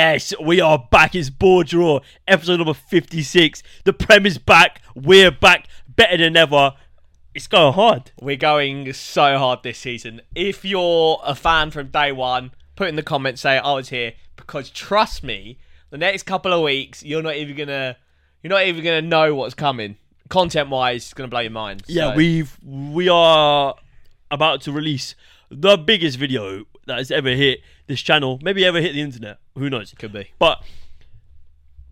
[0.00, 1.16] Yes, we are back.
[1.16, 1.98] It's Bore Draw,
[2.28, 3.64] episode number 56.
[3.82, 4.80] The Prem is back.
[4.94, 6.74] We're back, better than ever.
[7.34, 8.12] It's going hard.
[8.20, 10.20] We're going so hard this season.
[10.36, 14.12] If you're a fan from day one, put in the comments say I was here
[14.36, 15.58] because trust me,
[15.90, 17.96] the next couple of weeks you're not even gonna
[18.40, 19.96] you're not even gonna know what's coming.
[20.28, 21.82] Content wise, it's gonna blow your mind.
[21.88, 23.74] Yeah, So, we've we are
[24.30, 25.16] about to release
[25.50, 29.38] the biggest video that has ever hit this channel, maybe ever hit the internet.
[29.58, 29.94] Who knows?
[29.98, 30.30] could be.
[30.38, 30.62] But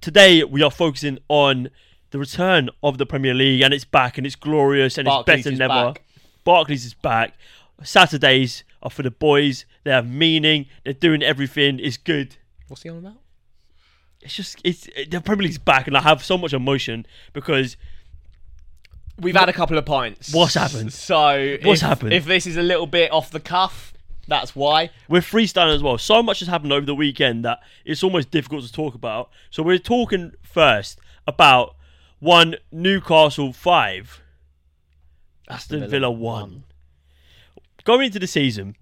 [0.01, 1.71] today we are focusing on
[2.11, 5.45] the return of the Premier League, and it's back, and it's glorious, and Barclays it's
[5.45, 5.93] better than ever.
[5.93, 6.03] back.
[6.45, 7.35] Barclays is back.
[7.83, 9.65] Saturdays are for the boys.
[9.85, 10.67] They have meaning.
[10.85, 11.79] They're doing everything.
[11.81, 12.37] It's good.
[12.69, 13.19] What's he on about?
[14.23, 17.77] It's just it's the Premier League's back, and I have so much emotion because
[19.19, 20.33] We've had a couple of pints.
[20.33, 20.93] What's happened?
[21.07, 22.13] So What's if, happened?
[22.13, 23.95] If this is a little bit off the cuff,
[24.29, 24.91] that's why.
[25.09, 25.99] we're freestyling as well.
[25.99, 29.31] So much has happened over the weekend that it's almost difficult to talk about.
[29.51, 31.77] So we're talking first about
[32.19, 34.21] one Newcastle five,
[35.49, 36.65] Aston Villa Villa one.
[37.85, 38.75] Going into the season,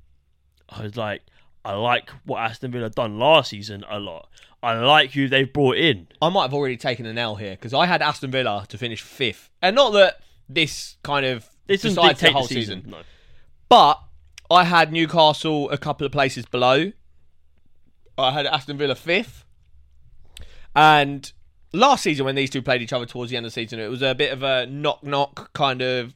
[0.68, 1.22] I was like,
[1.64, 4.28] I like what Aston Villa done last season a lot.
[4.62, 6.08] I like who they've brought in.
[6.22, 9.02] I might have already taken an L here because I had Aston Villa to finish
[9.02, 12.80] fifth, and not that this kind of This decides the whole season.
[12.80, 12.90] season.
[12.90, 12.98] No.
[13.68, 14.00] But
[14.54, 16.92] I had Newcastle a couple of places below.
[18.16, 19.44] I had Aston Villa fifth.
[20.76, 21.32] And
[21.72, 23.88] last season, when these two played each other towards the end of the season, it
[23.88, 26.14] was a bit of a knock knock kind of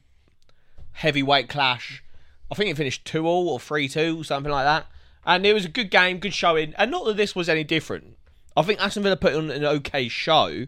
[0.93, 2.01] heavyweight clash.
[2.49, 4.87] I think it finished 2 all or 3 2, something like that.
[5.25, 6.73] And it was a good game, good showing.
[6.77, 8.15] And not that this was any different.
[8.55, 10.65] I think Aston Villa put on an okay show.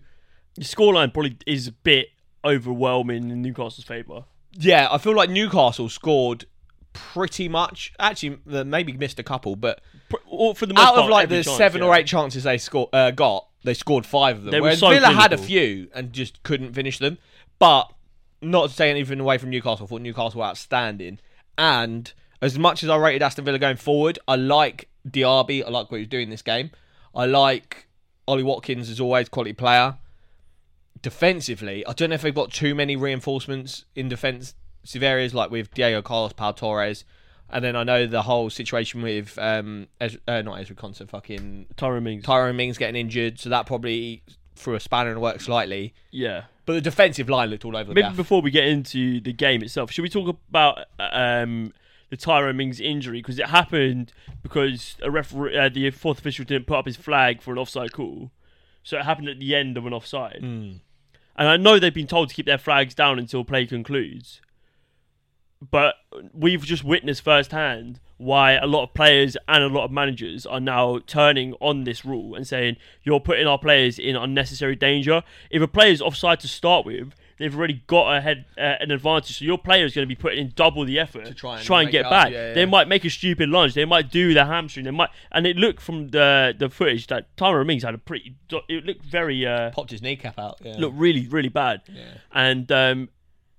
[0.55, 2.09] The scoreline probably is a bit
[2.43, 4.25] overwhelming in Newcastle's favour.
[4.51, 6.45] Yeah, I feel like Newcastle scored
[6.93, 7.93] pretty much.
[7.99, 9.81] Actually, maybe missed a couple, but
[10.25, 11.87] or For the most out of like the chance, seven yeah.
[11.87, 14.51] or eight chances they score, uh, got, they scored five of them.
[14.51, 17.17] They Whereas so Villa had a few and just couldn't finish them.
[17.59, 17.91] But
[18.41, 21.19] not to take anything away from Newcastle, I thought Newcastle were outstanding.
[21.57, 22.11] And
[22.41, 25.63] as much as I rated Aston Villa going forward, I like Diaby.
[25.65, 26.71] I like what he's doing this game.
[27.13, 27.87] I like
[28.27, 29.97] Ollie Watkins as always, quality player.
[31.01, 34.53] Defensively, I don't know if they've got too many reinforcements in defensive
[35.03, 37.05] areas, like with Diego Carlos, Pau Torres.
[37.49, 41.67] And then I know the whole situation with um, Ez- uh, not Ezri Konsa, fucking
[41.75, 42.23] Tyrone Mings.
[42.23, 44.23] Tyrone Mings getting injured, so that probably
[44.55, 45.93] threw a spanner in the works slightly.
[46.11, 46.43] yeah.
[46.67, 48.15] But the defensive line looked all over the Maybe gaff.
[48.15, 51.73] before we get into the game itself, should we talk about um,
[52.11, 54.13] the Tyrone Mings injury because it happened
[54.43, 57.91] because a referee, uh, the fourth official didn't put up his flag for an offside
[57.91, 58.29] call,
[58.83, 60.37] so it happened at the end of an offside.
[60.39, 60.71] Hmm.
[61.35, 64.39] And I know they've been told to keep their flags down until play concludes,
[65.69, 65.95] but
[66.33, 70.59] we've just witnessed firsthand why a lot of players and a lot of managers are
[70.59, 75.23] now turning on this rule and saying you're putting our players in unnecessary danger.
[75.49, 79.39] If a player's offside to start with, they've already got ahead uh, an advantage.
[79.39, 81.65] So your player is going to be putting in double the effort to try and
[81.65, 82.31] try and get up, back.
[82.31, 83.73] yeah, They might make a stupid lunge.
[83.73, 84.85] They might do the hamstring.
[84.85, 88.35] They might, and it looked from the the footage that Tyrone Mings had a pretty.
[88.69, 89.47] It looked very.
[89.47, 90.59] Uh, Popped his kneecap out.
[90.63, 90.75] Yeah.
[90.77, 91.81] looked really really bad.
[91.91, 92.03] Yeah.
[92.31, 93.09] And um,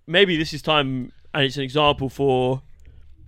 [0.06, 2.62] maybe this is time, and it's an example for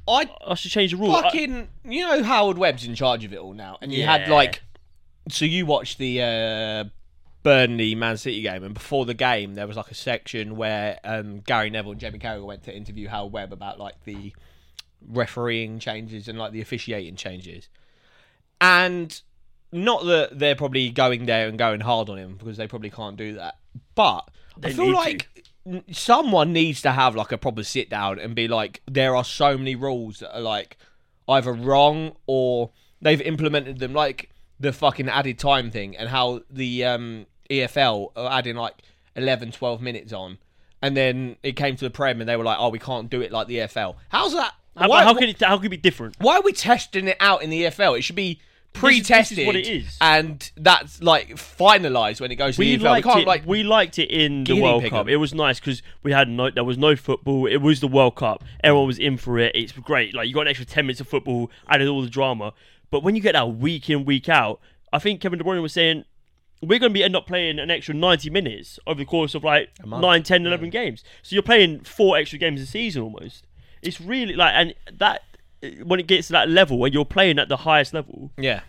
[0.07, 1.15] I us to change the rule.
[1.17, 4.23] I- fucking, you know, Howard Webb's in charge of it all now, and you had
[4.29, 4.35] Yeah.
[4.35, 4.63] like,
[5.31, 6.85] so you watched the uh,
[7.43, 11.41] Burnley Man City game, and before the game there was like a section where um,
[11.41, 14.33] Gary Neville and Jamie Carragher went to interview Howard Webb about like the
[15.07, 17.69] refereeing changes and like the officiating changes,
[18.61, 19.21] and
[19.73, 23.17] not that they're probably going there and going hard on him because they probably can't
[23.17, 23.57] do that,
[23.95, 24.97] but They I feel need to.
[24.97, 25.29] like
[25.91, 29.57] someone needs to have like a proper sit down and be like, there are so
[29.57, 30.77] many rules that are like
[31.29, 32.71] either wrong or
[33.01, 34.31] they've implemented them, like
[34.61, 38.83] the fucking added time thing and how the um, EFL are adding like
[39.17, 40.39] 11, 12 minutes on.
[40.83, 43.23] And then it came to the Prem and they were like, oh, we can't do
[43.23, 43.97] it like the EFL.
[44.11, 44.55] How's that?
[44.77, 45.41] how, why, how can it?
[45.41, 46.17] How can it be different?
[46.19, 47.97] why are we testing it out in the EFL?
[47.97, 48.41] It should be
[48.75, 49.97] this pre-tested is what it is.
[50.01, 52.83] and that's like finalised when it goes to We the.
[52.83, 53.27] We liked can't it.
[53.27, 55.07] like we liked it in the World Cup.
[55.07, 55.09] them.
[55.09, 56.51] It was nice because we had no.
[56.51, 57.47] There was no football.
[57.47, 58.45] It was the World Cup.
[58.63, 59.53] Everyone was in for it.
[59.55, 60.15] It's great.
[60.15, 62.53] Like you got an extra ten minutes of football, added all the drama.
[62.91, 64.61] But when you get that week in week out,
[64.93, 66.05] I think Kevin De Bruyne was saying
[66.63, 69.45] we're going to be end up playing an extra 90 minutes over the course of
[69.45, 70.01] like month.
[70.03, 71.05] 9, 10, 11 games.
[71.23, 73.45] So you're playing four extra games a season almost.
[73.83, 75.23] It's really like, and that
[75.85, 78.61] when it gets to that level where you're playing at the highest level, yeah.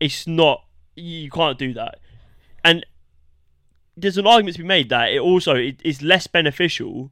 [0.00, 0.64] it's not
[0.94, 1.98] you can't do that
[2.64, 2.84] and
[3.96, 7.10] there's an argument to be made that it also it is less beneficial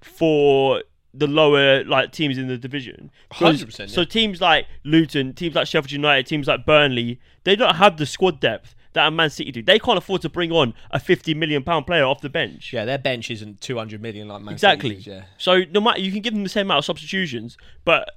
[0.00, 0.82] for
[1.12, 3.10] the lower like teams in the division.
[3.28, 7.76] Because- 100%, So teams like Luton, teams like Sheffield United, teams like Burnley, they don't
[7.76, 9.62] have the squad depth that a Man City do.
[9.62, 12.72] They can't afford to bring on a fifty million pound player off the bench.
[12.72, 14.90] Yeah, their bench isn't 200 million like Man Exactly.
[14.90, 15.22] City's, yeah.
[15.36, 18.10] So no matter you can give them the same amount of substitutions, but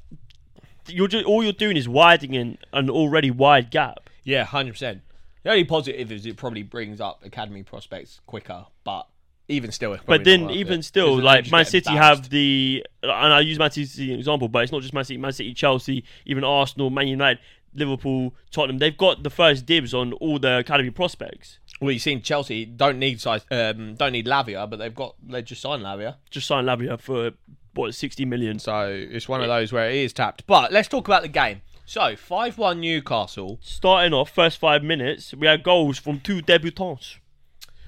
[0.90, 4.10] you're just, all you're doing is widening an already wide gap.
[4.24, 5.02] Yeah, hundred percent.
[5.44, 9.08] The only positive is it probably brings up academy prospects quicker, but
[9.48, 10.84] even still, it's But then even it.
[10.84, 13.98] still, like Man you just get City have the, and I use Man City as
[13.98, 17.40] an example, but it's not just Man City, Man City, Chelsea, even Arsenal, Man United,
[17.74, 18.80] Liverpool, Tottenham.
[18.80, 21.60] They've got the first dibs on all the academy prospects.
[21.80, 25.44] Well, you've seen Chelsea don't need size, um, don't need Lavia, but they've got they
[25.44, 27.32] just signed Lavia, Just signed Lavia for
[27.78, 28.60] what sixty million.
[28.60, 30.46] so it's one of those where it is tapped.
[30.48, 31.62] But let's talk about the game.
[31.86, 33.60] So five one Newcastle.
[33.62, 37.18] Starting off first five minutes, we had goals from two debutants.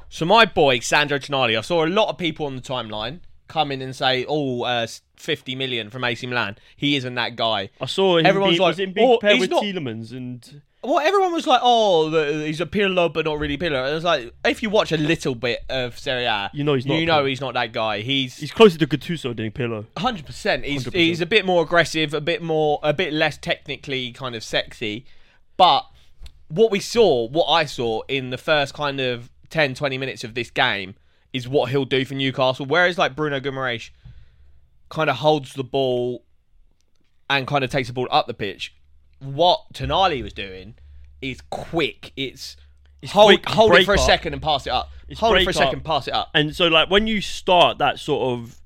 [0.10, 3.72] So my boy Sandro Tonali, I saw a lot of people on the timeline come
[3.72, 4.88] in and say, "Oh, uh,
[5.18, 6.58] 50 million from AC Milan.
[6.78, 9.38] He isn't that guy." I saw him Everyone's being, like, was in big "Oh, pair
[9.38, 12.10] with not- Tielemans and Well, everyone was like, "Oh,
[12.42, 15.36] he's a pillar, but not really pillar." And it's like, if you watch a little
[15.36, 18.00] bit of Serie A, You know he's not You know he's not that guy.
[18.00, 19.86] He's he's closer to Gattuso than Pirlo.
[19.98, 20.64] hundred percent.
[20.64, 20.94] He's 100%.
[20.96, 25.06] he's a bit more aggressive, a bit more, a bit less technically kind of sexy.
[25.58, 25.86] But
[26.48, 30.34] what we saw, what I saw in the first kind of 10, 20 minutes of
[30.34, 30.96] this game
[31.34, 32.66] is what he'll do for Newcastle.
[32.66, 33.90] Whereas like Bruno Guimaraes
[34.90, 36.24] kind of holds the ball
[37.30, 38.74] and kind of takes the ball up the pitch.
[39.19, 40.75] What Tonali was doing
[41.21, 42.13] is quick.
[42.16, 42.56] It's,
[43.07, 44.89] hold quick, hold it for a second and pass it up.
[45.07, 45.63] It's hold it for a break up.
[45.63, 46.30] second, pass it up.
[46.33, 48.62] And so, like, when you start that sort of,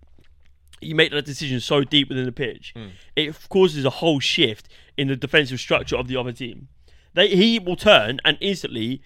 [0.81, 2.87] you make that decision so deep within the pitch, Hmm.
[3.15, 4.67] it causes a whole shift
[4.97, 6.67] in the defensive structure of the other team.
[7.13, 9.01] They, he will turn and instantly,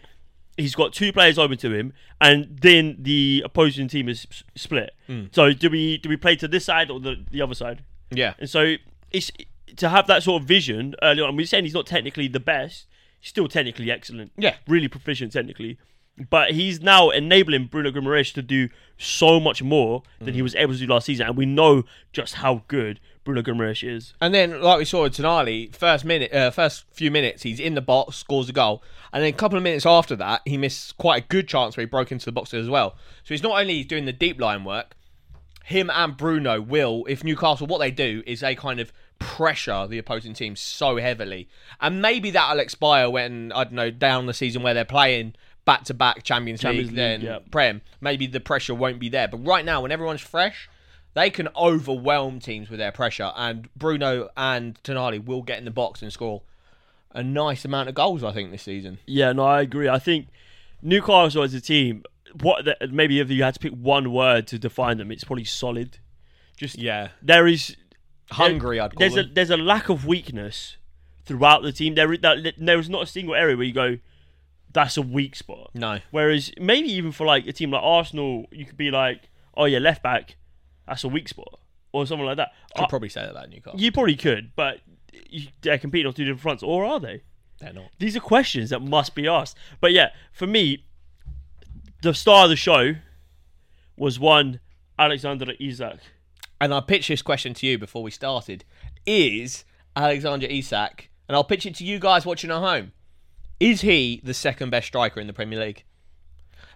[0.58, 4.92] he's got two players open to him, and then the opposing team is split.
[5.06, 5.26] Hmm.
[5.32, 7.84] So, do we do we play to this side or the, the other side?
[8.12, 8.34] Yeah.
[8.40, 8.76] And so,
[9.12, 9.32] it's
[9.78, 11.36] to have that sort of vision early on.
[11.36, 12.88] We're saying he's not technically the best,
[13.20, 14.56] he's still technically excellent Yeah.
[14.68, 15.78] really proficient technically.
[16.32, 20.38] But he's now enabling Bruno Guimaraes to do so much more than Mm.
[20.38, 23.88] he was able to do last season, and we know just how good Bruno Guimaraes
[23.88, 24.14] is.
[24.20, 27.76] And then, like we saw with Tonali, first minute, uh, first few minutes, he's in
[27.76, 28.82] the box, scores a goal,
[29.14, 31.84] and then a couple of minutes after that, he missed quite a good chance where
[31.84, 32.96] he broke into the box as well.
[33.24, 34.96] So he's not only doing the deep line work,
[35.66, 39.98] him and Bruno will, if Newcastle, what they do is they kind of pressure the
[39.98, 41.48] opposing team so heavily,
[41.80, 45.34] and maybe that'll expire when I don't know down the season where they're playing
[45.66, 47.40] back to back Champions, League, then yeah.
[47.52, 47.82] Prem.
[48.00, 50.70] Maybe the pressure won't be there, but right now when everyone's fresh.
[51.14, 55.72] They can overwhelm teams with their pressure, and Bruno and Tonali will get in the
[55.72, 56.44] box and score
[57.12, 58.24] a nice amount of goals.
[58.24, 59.00] I think this season.
[59.08, 59.90] Yeah, no, I agree.
[59.90, 60.28] I think
[60.82, 62.04] Newcastle as a team,
[62.42, 65.98] what maybe if you had to pick one word to define them, it's probably solid.
[66.56, 67.76] Just Yeah, there is
[68.32, 68.80] hungry.
[68.80, 70.78] I'd call there's a there's a lack of weakness
[71.26, 71.96] throughout the team.
[71.96, 73.98] There that, there is not a single area where you go,
[74.74, 75.72] that's a weak spot.
[75.74, 76.00] no.
[76.12, 79.80] Whereas maybe even for like a team like Arsenal, you could be like, oh yeah,
[79.80, 80.36] left back,
[80.88, 81.60] that's a weak spot,
[81.92, 82.52] or something like that.
[82.76, 83.80] I could Uh, probably say that about Newcastle.
[83.80, 84.82] you probably could, but
[85.30, 87.24] you, they're competing on two different fronts, or are they?
[87.60, 87.90] They're not.
[87.98, 89.58] These are questions that must be asked.
[89.82, 90.86] But yeah, for me,
[92.04, 92.96] the star of the show
[93.98, 94.60] was one
[95.00, 95.98] Alexander Isak.
[96.60, 98.64] And I pitched this question to you before we started:
[99.06, 99.66] Is
[99.96, 102.92] Alexander Isak, and I'll pitch it to you guys watching at home,
[103.60, 105.84] is he the second best striker in the Premier League?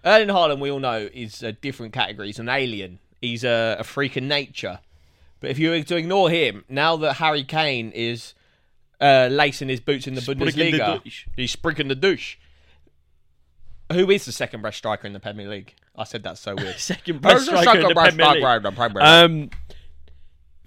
[0.03, 2.27] Erling Haaland, we all know, is a different category.
[2.27, 2.99] He's an alien.
[3.21, 4.79] He's a, a freak of nature.
[5.39, 8.33] But if you were to ignore him, now that Harry Kane is
[8.99, 11.27] uh, lacing his boots in the Bundesliga, douche.
[11.35, 12.37] he's sprinkling the douche.
[13.91, 15.75] Who is the second best striker in the Premier League?
[15.95, 16.75] I said that so weird.
[16.79, 18.37] Second best the striker in the Premier League.
[18.37, 19.31] striker in the Premier League?
[19.31, 19.49] Um,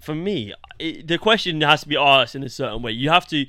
[0.05, 2.91] for me, it, the question has to be asked in a certain way.
[2.91, 3.45] You have to.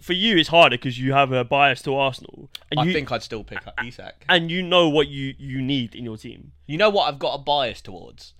[0.00, 3.12] For you, it's harder because you have a bias to Arsenal, and I you think
[3.12, 4.24] I'd still pick up Isak.
[4.28, 6.52] and you know what you you need in your team.
[6.66, 8.32] You know what I've got a bias towards?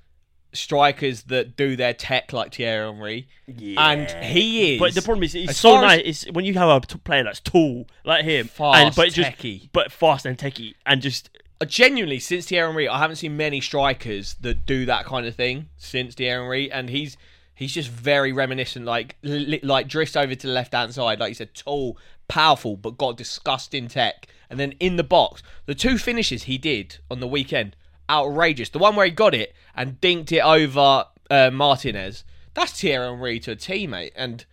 [0.54, 3.28] Strikers that do their tech like Thierry Henry.
[3.76, 4.80] And he is.
[4.80, 6.02] But the problem is, it's as so nice.
[6.04, 9.68] It's when you have a player that's tall like him, and Fast, but just techie.
[9.73, 11.30] but fast and techie, and just
[11.69, 15.69] genuinely, since Thierry Henry, I haven't seen many strikers that do that kind of thing
[15.76, 17.16] since Thierry Henry, and he's
[17.54, 21.31] he's just very reminiscent, like li- like drifts over to the left hand side, like
[21.31, 24.26] you said, tall, powerful, but got disgusting tech.
[24.49, 27.75] And then in the box, the two finishes he did on the weekend,
[28.11, 28.69] outrageous.
[28.69, 33.40] The one where he got it and dinked it over uh, Martinez, that's Thierry Henry
[33.40, 34.45] to a teammate, and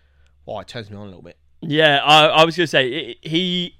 [0.46, 1.38] well, it turns me on a little bit.
[1.62, 2.00] yeah.
[2.04, 3.76] I, I was gonna say he.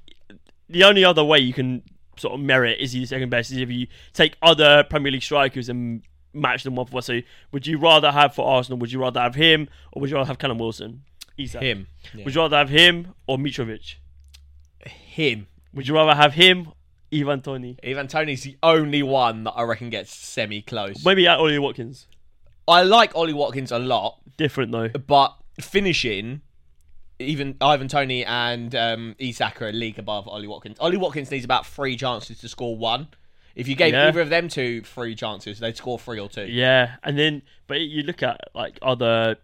[0.72, 1.82] The only other way you can
[2.20, 5.24] sort of merit is he the second best is if you take other Premier League
[5.24, 6.02] strikers and
[6.34, 6.92] match them off.
[7.04, 7.22] So,
[7.52, 8.78] would you rather have for Arsenal?
[8.80, 11.04] Would you rather have him or would you rather have Callum Wilson?
[11.38, 11.62] Isak.
[11.62, 11.88] Him.
[12.14, 12.26] Yeah.
[12.26, 13.96] Would you rather have him or Mitrovic?
[14.86, 15.48] Him.
[15.74, 16.72] Would you rather have him,
[17.14, 17.78] Ivan Tony?
[17.86, 21.04] Ivan Tony's the only one that I reckon gets semi close.
[21.06, 22.08] Maybe at Ollie Watkins.
[22.68, 24.90] I like Ollie Watkins a lot, Different though.
[24.90, 26.42] but finishing,
[27.20, 30.78] even Ivan Tony and um, Isak are a league above Ollie Watkins.
[30.80, 33.10] Ollie Watkins needs about three chances to score one.
[33.56, 34.08] If you gave Yeah.
[34.08, 36.46] either of them two three chances, they'd score three or two.
[36.46, 39.36] Yeah, and then but you look at like other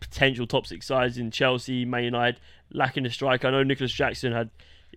[0.00, 3.48] potential top six sides in Chelsea, Man United, lacking a striker.
[3.48, 4.50] I know Nicolas Jackson had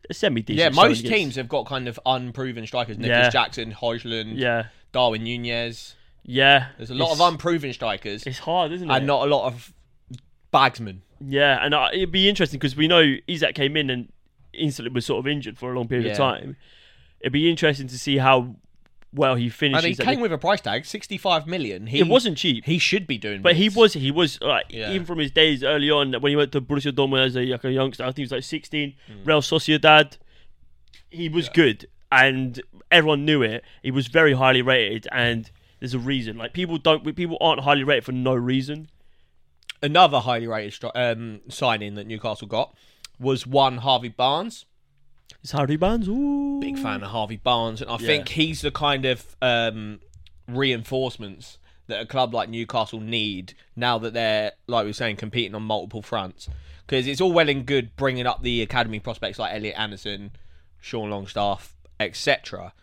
[0.10, 0.60] a semi decent.
[0.60, 2.98] Yeah, most teams have got kind of unproven strikers.
[2.98, 3.30] Nicolas Yeah.
[3.30, 5.96] Jackson, Hojlund, Yeah, Darwin Nunez.
[6.24, 6.68] yeah.
[6.77, 8.94] There's a lot of unproven strikers It's hard, isn't it?
[8.94, 9.74] and not a lot of
[10.54, 11.00] bagsmen.
[11.26, 14.12] Yeah, and uh, it'd be interesting because we know Isak came in and
[14.54, 16.56] instantly was sort of injured for a long period of time.
[17.20, 18.56] It'd be interesting to see how
[19.14, 19.84] well he finishes.
[19.86, 21.88] And he at came the- with a price tag, 65 million.
[21.88, 22.66] He, it wasn't cheap.
[22.66, 23.76] He should be doing But he bits.
[23.76, 24.92] was, he was like Yeah.
[24.92, 27.64] even from his days early on when he went to Borussia Dortmund as a, like
[27.64, 28.04] a youngster.
[28.04, 28.94] I think he was like 16.
[29.12, 29.28] Mm.
[29.28, 30.18] Real Sociedad,
[31.10, 33.64] he was good, and everyone knew it.
[33.82, 36.38] He was very highly rated, and there's a reason.
[36.38, 38.90] Like people don't, people aren't highly rated for no reason.
[39.82, 42.76] Another highly rated stri- um, signing that Newcastle got
[43.20, 44.66] was one Harvey Barnes.
[45.44, 46.08] It's Harry Barnes.
[46.08, 46.60] Ooh.
[46.60, 50.00] Big fan of Harvey Barnes, and I think he's the kind of um,
[50.48, 51.58] reinforcements
[51.88, 55.64] that a club like Newcastle need now that they're, like we were saying, competing on
[55.64, 56.50] multiple fronts.
[56.86, 60.32] Because it's all well and good bringing up the academy prospects like Elliot Anderson,
[60.80, 62.74] Sean Longstaff, etc.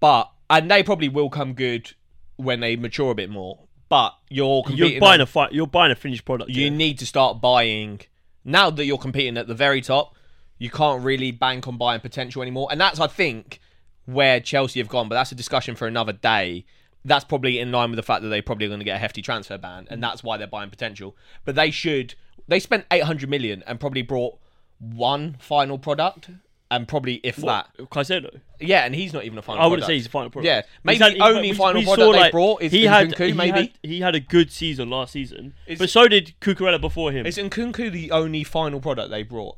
[0.00, 1.92] But and they probably will come good
[2.36, 3.60] when they mature a bit more.
[3.92, 5.52] But you're competing You're buying on- a fight.
[5.52, 6.48] You're buying a finished product.
[6.48, 8.00] you need to start buying
[8.42, 10.16] now that you're competing at the very top
[10.58, 13.60] you can't really bank on buying potential anymore and that's i think
[14.06, 16.64] where chelsea have gone but that's a discussion for another day
[17.04, 19.20] that's probably in line with the fact that they're probably going to get a hefty
[19.20, 22.14] transfer ban and that's why they're buying potential but they should
[22.48, 24.38] they spent 800 million and probably brought
[24.78, 26.30] one final product
[26.74, 28.40] and probably if that Caicedo.
[28.60, 29.88] yeah and he's not even a final I wouldn't product.
[29.88, 30.46] say he's a final product.
[30.46, 32.72] Yeah, He's maybe had- the only we- final we product saw, they like, brought is
[32.72, 33.58] he had, Nkunku, he maybe?
[33.60, 37.26] Had, he had a good season last season, Is- but so did Cucurella before him.
[37.26, 39.56] is Nkunku the only final product they brought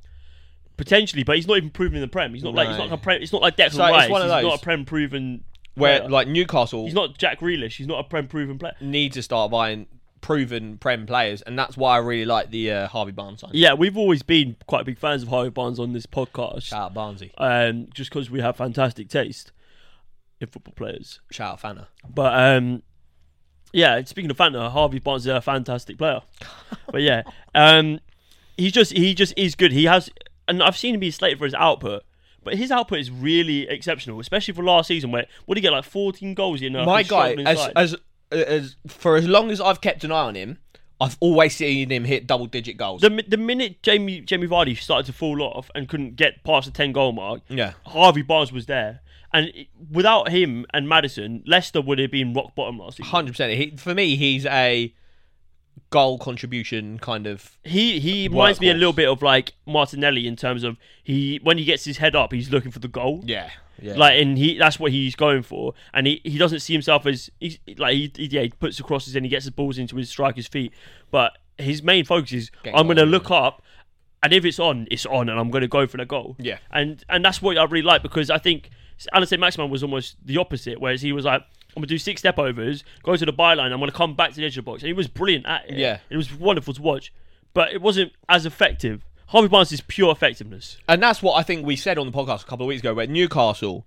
[0.76, 2.34] Potentially, but he's not even proven in the Prem.
[2.34, 2.86] He's not like he's No.
[2.86, 4.10] not a prem, It's not like Declan So it's Rice.
[4.10, 5.44] one of he's those not a Prem proven.
[5.76, 6.10] where player.
[6.10, 7.76] like newcastle he's not Jack Grealish.
[7.76, 8.74] He's not a Prem proven player.
[8.80, 9.86] need to start buying
[10.24, 13.50] proven Prem players, and that's why I really like the uh, Harvey Barnes sign.
[13.52, 16.94] Yeah, we've always been quite big fans of Harvey Barnes on this podcast, Shout out
[16.94, 17.30] Barnesy.
[17.36, 19.52] um, just because we have fantastic taste
[20.40, 21.20] in football players.
[21.30, 21.86] Shout out Fana.
[22.08, 22.82] But um,
[23.74, 26.22] yeah, speaking of Fanta, Harvey Barnes is a fantastic player.
[26.90, 28.00] but yeah, um,
[28.56, 29.72] he's just he just is good.
[29.72, 30.08] He has,
[30.48, 32.02] and I've seen him be slated for his output,
[32.42, 35.72] but his output is really exceptional, especially for last season where what did he get
[35.72, 36.62] like 14 goals?
[36.62, 37.96] You know, My guy, as, as
[38.34, 40.58] as for as long as I've kept an eye on him,
[41.00, 43.00] I've always seen him hit double digit goals.
[43.02, 46.66] the mi- the minute Jamie Jamie Vardy started to fall off and couldn't get past
[46.66, 49.00] the 10 goal mark, yeah, Harvey Barnes was there.
[49.32, 53.10] And it- without him and Maddison, Leicester would have been rock bottom last season.
[53.10, 53.52] hundred percent.
[53.54, 54.94] He For me, he's a
[55.90, 57.56] goal contribution kind of.
[57.64, 58.78] He he reminds me a Workhorse.
[58.78, 62.32] little bit of like Martinelli in terms of he when he gets his head up,
[62.32, 63.22] he's looking for the goal.
[63.26, 63.50] Yeah,
[63.80, 63.94] yeah.
[63.96, 67.30] Like and he that's what he's going for, and he, he doesn't see himself as
[67.40, 69.96] he's like he, he- yeah he puts the crosses and he gets the balls into
[69.96, 70.72] his striker's feet,
[71.10, 73.62] but his main focus is Getting I'm going to look up,
[74.22, 76.36] and if it's on, it's on, and I'm going to go for the goal.
[76.38, 76.58] Yeah.
[76.72, 78.70] and and that's what I really like because I think
[79.12, 79.38] Allan St.
[79.40, 81.42] Maximin was almost the opposite, whereas he was like.
[81.76, 83.72] I'm gonna do six step overs, go to the byline.
[83.72, 85.68] I'm gonna come back to the edge of the box, and he was brilliant at
[85.68, 85.76] it.
[85.76, 85.98] Yeah.
[86.08, 87.12] it was wonderful to watch,
[87.52, 89.04] but it wasn't as effective.
[89.28, 90.76] Harvey Barnes is pure effectiveness.
[90.88, 92.94] And that's what I think we said on the podcast a couple of weeks ago,
[92.94, 93.86] where Newcastle,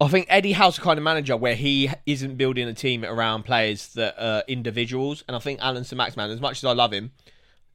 [0.00, 3.88] I think Eddie Howe's kind of manager where he isn't building a team around players
[3.94, 5.24] that are individuals.
[5.26, 7.12] And I think Allan Maximin, as much as I love him,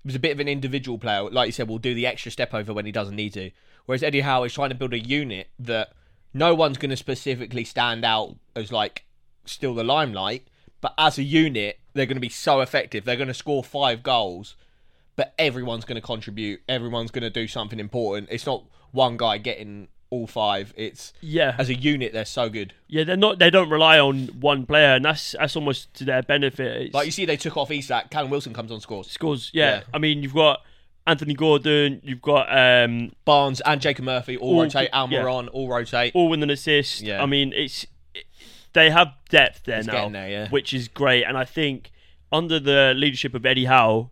[0.03, 1.23] was a bit of an individual player.
[1.29, 3.51] Like you said, will do the extra step over when he doesn't need to.
[3.85, 5.93] Whereas Eddie Howe is trying to build a unit that
[6.33, 9.05] no one's going to specifically stand out as like
[9.45, 10.47] still the limelight,
[10.81, 13.05] but as a unit, they're going to be so effective.
[13.05, 14.55] They're going to score five goals
[15.21, 16.61] but everyone's going to contribute.
[16.67, 18.27] Everyone's going to do something important.
[18.31, 20.73] It's not one guy getting all five.
[20.75, 22.73] It's Yeah, as a unit, they're so good.
[22.87, 23.37] yeah, they're not.
[23.37, 26.75] They don't rely on one player, and that's that's almost to their benefit.
[26.77, 28.09] It's- Like you see, they took off Isak.
[28.09, 29.11] Callum Wilson comes on scores.
[29.11, 29.51] scores.
[29.53, 29.75] Yeah.
[29.75, 29.83] Yeah.
[29.93, 30.61] I mean, you've got
[31.05, 34.89] Anthony Gordon, you've got um, Barnes and Jacob Murphy all, All- rotate.
[34.91, 35.23] yeah.
[35.53, 36.13] All rotate.
[36.15, 37.01] all with an assist.
[37.01, 37.21] Yeah.
[37.21, 37.85] I mean, it's
[38.15, 38.25] it-
[38.73, 40.49] they have depth there It's now, there, yeah.
[40.49, 41.23] which is great.
[41.25, 41.91] And I think
[42.31, 44.10] under the leadership of Eddie Howe,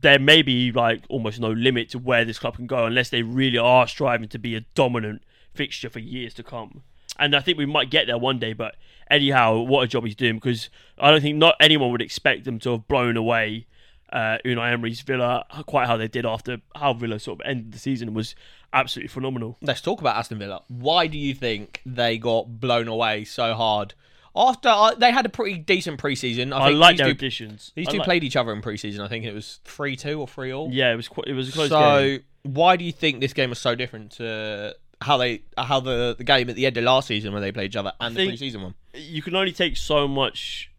[0.00, 3.22] there may be like almost no limit to where this club can go unless they
[3.22, 5.22] really are striving to be a dominant
[5.54, 6.82] fixture for years to come.
[7.18, 8.52] and I think we might get there one day.
[8.54, 8.76] But
[9.10, 12.58] anyhow, what a job he's doing because I don't think not anyone would expect them
[12.60, 13.66] to have blown away
[14.12, 17.78] uh, Unai Emery's Villa quite how they did after how Villa sort of ended the
[17.78, 18.34] season was
[18.72, 19.56] absolutely phenomenal.
[19.60, 20.62] Let's talk about Aston Villa.
[20.68, 23.94] Why do you think they got blown away so hard?
[24.34, 27.12] After uh, they had a pretty decent preseason, I, I, think like these their two,
[27.12, 27.72] additions.
[27.74, 29.00] these I two like- played each other in preseason.
[29.00, 30.70] I think it was three two or three all.
[30.72, 32.20] Yeah, it was quite, it was a close so game.
[32.44, 36.24] why do you think this game was so different to how they how the the
[36.24, 38.40] game at the end of last season when they played each other and the think-
[38.40, 38.74] preseason one?
[38.94, 40.70] You can only take so much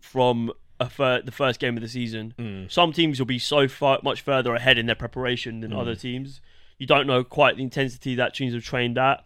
[0.00, 0.50] from
[0.80, 2.34] a fir- the first game of the season.
[2.38, 2.70] Mm.
[2.70, 5.80] Some teams will be so far much further ahead in their preparation than Mm.
[5.80, 6.40] other teams.
[6.78, 9.24] You don't know quite the intensity that teams have trained at.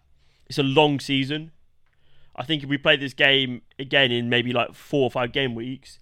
[0.49, 1.53] It's a long season.
[2.35, 5.55] I think if we play this game again in maybe like four or five game
[5.55, 5.99] weeks,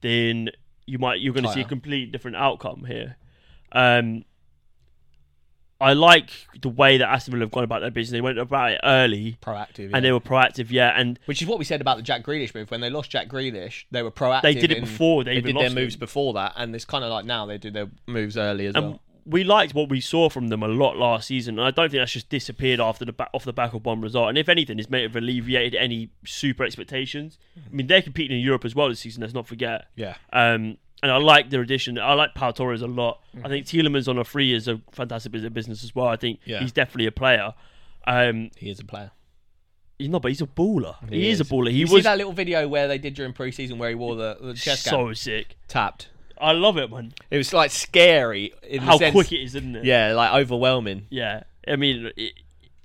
[0.00, 0.50] then
[0.86, 1.68] you might you're going to see a Tighter.
[1.68, 3.16] complete different outcome here.
[3.72, 4.24] Um,
[5.78, 6.30] I like
[6.62, 8.12] the way that Aston Villa have gone about their business.
[8.12, 11.58] They went about it early Proactive, and they were proactive, yeah, and which is what
[11.58, 12.70] we said about the Jack Grealish move.
[12.70, 14.40] When they lost Jack Grealish, they were proactive.
[14.42, 15.98] they did it in- before they, They even did their moves him.
[16.00, 18.86] before that, and it's kind of like now they do their moves early as And
[18.86, 19.00] well.
[19.28, 21.58] We liked what we saw from them a lot last season.
[21.58, 24.00] And I don't think that's just disappeared after the back, off the back of one
[24.00, 24.28] result.
[24.28, 27.38] And if anything, it's may have alleviated any super expectations.
[27.56, 29.22] I mean, they're competing in Europe as well this season.
[29.22, 29.86] Let's not forget.
[29.96, 31.98] Yeah, Um, and I like their addition.
[31.98, 33.20] I like Pau Torres a lot.
[33.44, 36.06] I think Tielemans on a free is a fantastic bit of business as well.
[36.06, 36.60] I think Yeah.
[36.60, 37.52] he's definitely a player.
[38.06, 39.10] Um, he is a player.
[39.98, 40.94] he's not, but he's a baller.
[41.10, 41.40] He, He is.
[41.40, 41.50] a is.
[41.50, 41.70] baller.
[41.70, 44.14] He you see was that little video where they did during preseason where he wore
[44.14, 45.56] the, the chest so cap sick.
[45.68, 46.08] tapped?
[46.38, 47.14] I love it, man.
[47.30, 49.84] It was like scary in How the sense, quick it is, isn't it?
[49.84, 51.06] Yeah, like overwhelming.
[51.10, 51.44] Yeah.
[51.66, 52.34] I mean, it,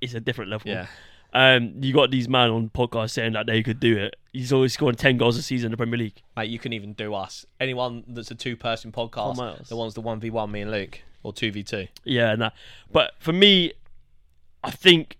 [0.00, 0.70] it's a different level.
[0.70, 0.86] Yeah.
[1.34, 4.16] Um, you got these man on podcast saying that they could do it.
[4.32, 6.20] He's always scoring ten goals a season in the Premier League.
[6.36, 7.46] Mate, you can even do us.
[7.58, 11.32] Anyone that's a two-person podcast, the one's the one v one, me and Luke, or
[11.32, 11.88] two v two.
[12.04, 12.50] Yeah, nah.
[12.90, 13.72] But for me,
[14.62, 15.16] I think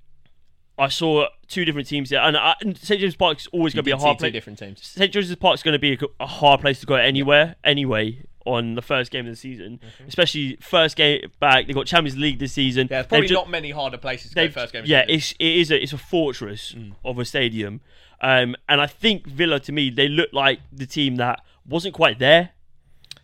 [0.85, 3.89] I saw two different teams here, and, I, and St James Park's always going to
[3.89, 4.33] be a hard two place.
[4.33, 4.85] different teams.
[4.85, 8.75] St James's Park's going to be a, a hard place to go anywhere anyway on
[8.75, 11.67] the first game of the season, especially first game back.
[11.67, 12.89] They got Champions League this season.
[12.91, 14.83] Yeah, probably ju- not many harder places to go first game.
[14.83, 15.15] of yeah, season.
[15.17, 16.95] it's it is a it's a fortress Mm.
[17.05, 17.81] of a stadium,
[18.21, 22.19] um, and I think Villa to me they look like the team that wasn't quite
[22.19, 22.51] there.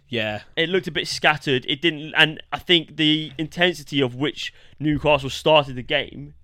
[0.09, 1.67] yeah, It looked a bit scattered.
[1.69, 6.35] It didn't, and I think the intensity of which Newcastle started the game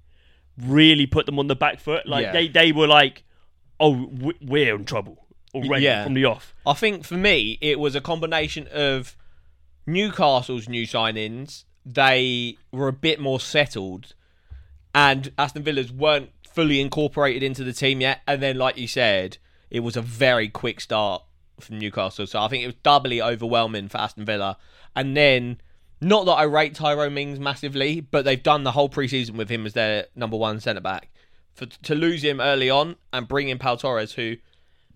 [0.60, 2.06] really put them on the back foot.
[2.06, 2.32] Like Yeah.
[2.32, 3.24] they they were like,
[3.80, 6.04] oh, we're in trouble already Yeah.
[6.04, 6.54] from the off.
[6.66, 9.16] I think for me it was a combination of
[9.86, 11.64] Newcastle's new signings.
[11.84, 14.14] They were a bit more settled,
[14.94, 18.20] and Aston Villa's weren't fully incorporated into the team yet.
[18.26, 19.36] And then, like you said,
[19.70, 21.22] it was a very quick start
[21.60, 22.26] from Newcastle.
[22.26, 24.56] So I think it was doubly overwhelming for Aston Villa.
[24.96, 25.60] And then,
[26.00, 29.66] not that I rate Tyrone Mings massively, but they've done the whole preseason with him
[29.66, 31.10] as their number one centre back.
[31.54, 34.36] For to lose him early on and bring in Pau Torres, who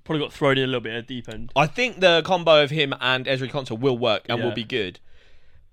[0.08, 1.52] Probably got thrown in a little bit at the deep end.
[1.54, 5.00] I think the combo of him and Ezri Konsa will work and will be good.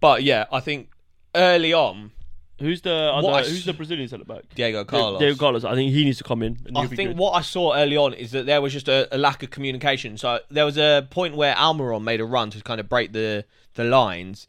[0.02, 0.90] But yeah, I think
[1.34, 2.12] early on,
[2.60, 4.44] Who's the other, I who's the Brazilian centre back?
[4.54, 5.20] Diego Carlos.
[5.20, 5.64] Diego Carlos.
[5.64, 6.58] I think he needs to come in.
[6.66, 9.18] And I think what I saw early on is that there was just a, a
[9.18, 10.18] lack of communication.
[10.18, 13.46] So there was a point where Almiron made a run to kind of break the,
[13.76, 14.48] the lines,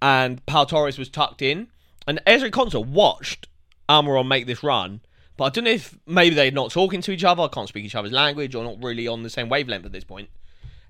[0.00, 1.68] and Pau Torres was tucked in,
[2.06, 3.48] and Ezri Konsa watched
[3.88, 5.00] Almiron make this run.
[5.36, 7.94] But I don't know if maybe they're not talking to each other, can't speak each
[7.94, 10.30] other's language, or not really on the same wavelength at this point.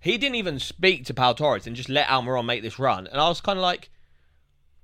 [0.00, 3.20] He didn't even speak to Pau Torres and just let Almiron make this run, and
[3.20, 3.90] I was kind of like,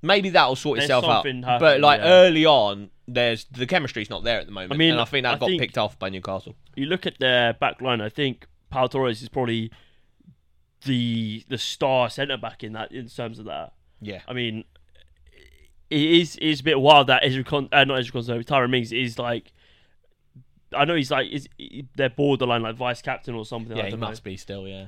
[0.03, 1.25] maybe that'll sort There's itself out.
[1.61, 2.09] but like yeah.
[2.09, 4.73] early on, there's the chemistry's not there at the moment.
[4.73, 6.57] I mean, and I think that I got think- picked off by Newcastle.
[6.75, 9.71] you look at their back line, I think Pau Torres is probably
[10.85, 13.73] the the star centre back in that in terms of that.
[14.05, 14.21] Yeah.
[14.29, 14.65] I mean,
[15.91, 18.45] it is it is a bit wild that Ezra Con, uh, not Ezra Con, sorry,
[18.45, 19.53] Tyrone Mings is like.
[20.77, 21.49] I know he's like is
[21.97, 23.75] they're borderline like vice captain or something.
[23.75, 24.09] I Yeah, he don't know.
[24.09, 24.87] must be still, yeah.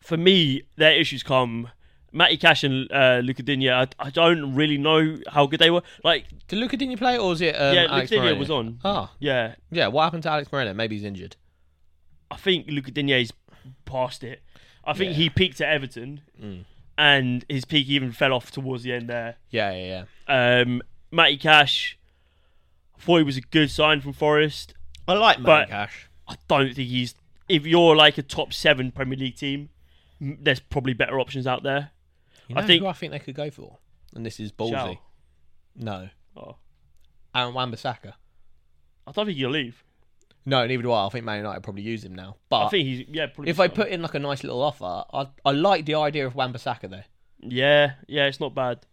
[0.00, 1.68] For me, their issues come.
[2.10, 5.82] Matty Cash and uh, I, I don't really know how good they were.
[6.04, 8.78] Like, Did Luca Digne play or was it um, yeah, Alex Luca Digne was on.
[8.84, 9.88] Ah, Yeah, yeah.
[9.88, 10.72] What happened to Alex Moreno?
[10.74, 11.34] Maybe he's injured.
[12.30, 13.32] I think Luca Digne's
[13.84, 14.42] past it.
[14.84, 15.16] I think Yeah.
[15.16, 16.64] he peaked at Everton, Mm.
[16.96, 19.36] And his peak even fell off towards the end there.
[19.50, 20.60] Yeah, yeah, yeah.
[20.60, 21.98] Um, Matty Cash,
[22.96, 24.74] I thought he was a good sign from Forest.
[25.06, 26.08] I like Matty Cash.
[26.28, 27.14] I don't think he's.
[27.48, 29.68] If you're like a top seven Premier League team,
[30.20, 31.90] there's probably better options out there.
[32.48, 33.78] You I think- who I think they could go for,
[34.14, 34.70] and this is ballsy.
[34.70, 34.98] Shao.
[35.76, 36.56] No, Oh,
[37.34, 38.12] Aaron Wan-Bissaka.
[39.06, 39.83] I don't think he'll leave.
[40.46, 41.06] No, neither do I.
[41.06, 42.36] I think Man United probably use him now.
[42.50, 43.26] But I think he's yeah.
[43.26, 46.26] Probably if I put in like a nice little offer, I I like the idea
[46.26, 47.04] of Wan-Bissaka there.
[47.40, 48.84] yeah, yeah, it's not bad.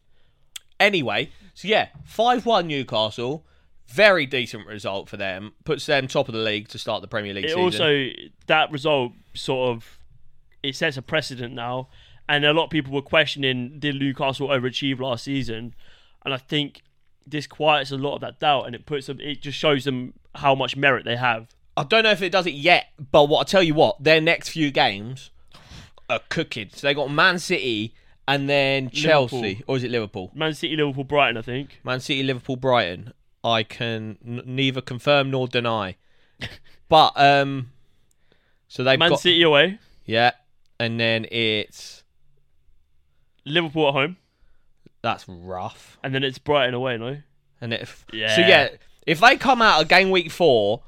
[0.79, 3.45] Anyway, so yeah, five one Newcastle.
[3.87, 5.51] Very decent result for them.
[5.65, 7.61] Puts them top of the league to start the Premier League It season.
[7.61, 8.07] also
[8.47, 9.99] that result sort of
[10.63, 11.89] it sets a precedent now,
[12.29, 15.75] and a lot of people were questioning did Newcastle overachieve last season,
[16.23, 16.83] and I think
[17.31, 19.19] this quiets a lot of that doubt, and it puts them.
[19.19, 21.47] It just shows them how much merit they have.
[21.75, 24.21] I don't know if it does it yet, but what I tell you what, their
[24.21, 25.31] next few games
[26.09, 26.69] are cooking.
[26.73, 27.95] So they got Man City
[28.27, 29.63] and then Chelsea, Liverpool.
[29.67, 30.31] or is it Liverpool?
[30.35, 31.79] Man City, Liverpool, Brighton, I think.
[31.83, 33.13] Man City, Liverpool, Brighton.
[33.43, 35.95] I can n- neither confirm nor deny.
[36.89, 37.71] but um,
[38.67, 40.31] so they've Man got City away, yeah,
[40.79, 42.03] and then it's
[43.45, 44.17] Liverpool at home,
[45.01, 45.97] that's rough.
[46.03, 46.97] and then it's Brighton away.
[46.97, 47.17] No,
[47.59, 48.35] And if Yeah.
[48.35, 48.69] so, yeah,
[49.07, 50.83] if they come out of game week four,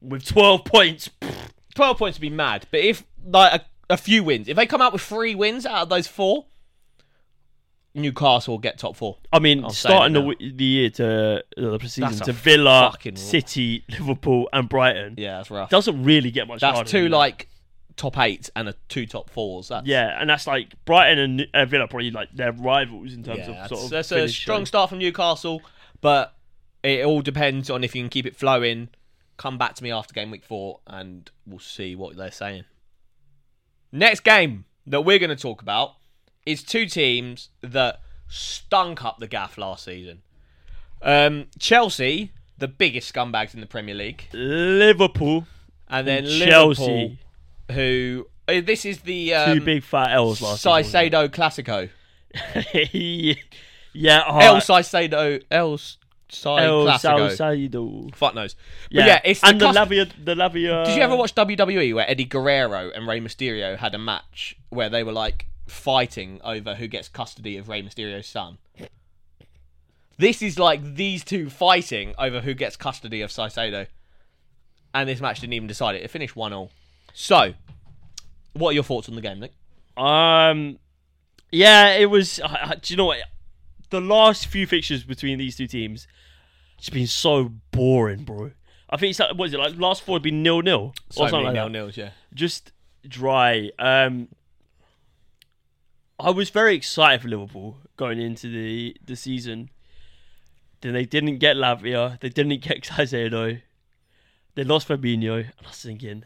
[0.00, 1.10] with twelve points.
[1.74, 2.66] twelve points would be mad.
[2.70, 5.82] But if like a, a few wins, if they come out with three wins out
[5.82, 6.46] of those four,
[7.96, 9.18] Newcastle will get top four.
[9.32, 14.48] I mean, I'll starting the, the year to uh, the season to Villa, City, Liverpool,
[14.52, 15.70] and Brighton Yeah, that's rough.
[15.70, 16.60] doesn't really get much.
[16.60, 17.16] That's harder two than that.
[17.18, 17.48] like
[17.96, 19.68] top eight and a two top fours.
[19.68, 23.40] That's, Yeah, and that's like Brighton and uh, Villa probably like their rivals in terms
[23.46, 23.90] yeah, of sort of.
[23.90, 25.62] that's a strong start from Newcastle,
[26.00, 26.34] but
[26.82, 28.88] it all depends on if you can keep it flowing.
[29.36, 32.64] Come back to me after game week four, and we'll see what they're saying.
[33.90, 35.94] Next game that we're going to talk about
[36.46, 40.22] is two teams that stunk up the gaff last season.
[41.02, 45.46] Um, Chelsea, the biggest scumbags in the Premier League, Liverpool,
[45.88, 47.16] and then Chelsea, Liverpool,
[47.70, 50.64] who uh, this is the two um, big fat L's last.
[50.64, 51.88] Caicedo Classico.
[53.92, 55.78] yeah, oh, El Caicedo, El
[56.28, 57.30] Sai El Classico.
[57.30, 58.08] Salcedo.
[58.14, 58.56] Fuck knows.
[58.90, 60.84] Yeah, But yeah, it's the and the cus- Lavia, the Lavia.
[60.84, 64.90] Did you ever watch WWE where Eddie Guerrero and Rey Mysterio had a match where
[64.90, 68.58] they were like fighting over who gets custody of Rey Mysterio's son?
[70.16, 73.86] This is like these two fighting over who gets custody of Caicedo.
[74.92, 76.02] And this match didn't even decide it.
[76.02, 76.70] It finished 1 all.
[77.14, 77.54] So,
[78.54, 79.52] what are your thoughts on the game, Nick?
[79.96, 80.80] Um,
[81.52, 82.40] yeah, it was.
[82.40, 83.18] I, I, do you know what?
[83.90, 86.08] The last few fixtures between these two teams,
[86.76, 88.50] it's been so boring, bro.
[88.90, 89.78] I think it's like, what is it like?
[89.78, 92.10] Last four have been nil nil So or something like nil-nils, yeah.
[92.34, 92.72] Just
[93.06, 93.70] dry.
[93.78, 94.28] Um,
[96.18, 99.70] I was very excited for Liverpool going into the the season.
[100.80, 102.18] Then they didn't get Lavia.
[102.20, 103.62] They didn't get Caicedo.
[104.56, 105.38] They lost Fabinho.
[105.38, 106.24] And I was thinking,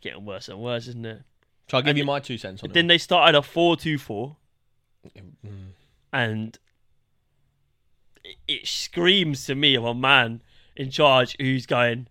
[0.00, 1.22] it's getting worse and worse, isn't it?
[1.70, 2.88] So I'll give And you my two cents on Then it.
[2.88, 4.36] they started a 4 2 4,
[5.16, 5.72] Mm.
[6.12, 6.58] and
[8.24, 10.42] it, it screams to me of a man
[10.76, 12.06] in charge who's going,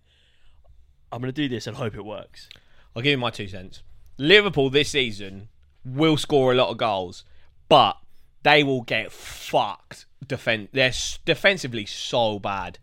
[1.12, 2.48] I'm going to do this and hope it works.
[2.94, 3.82] I'll give you my two cents.
[4.18, 5.48] Liverpool this season
[5.84, 7.24] will score a lot of goals,
[7.68, 7.96] but
[8.42, 10.06] they will get fucked.
[10.26, 12.78] Defen- they're s- defensively so bad,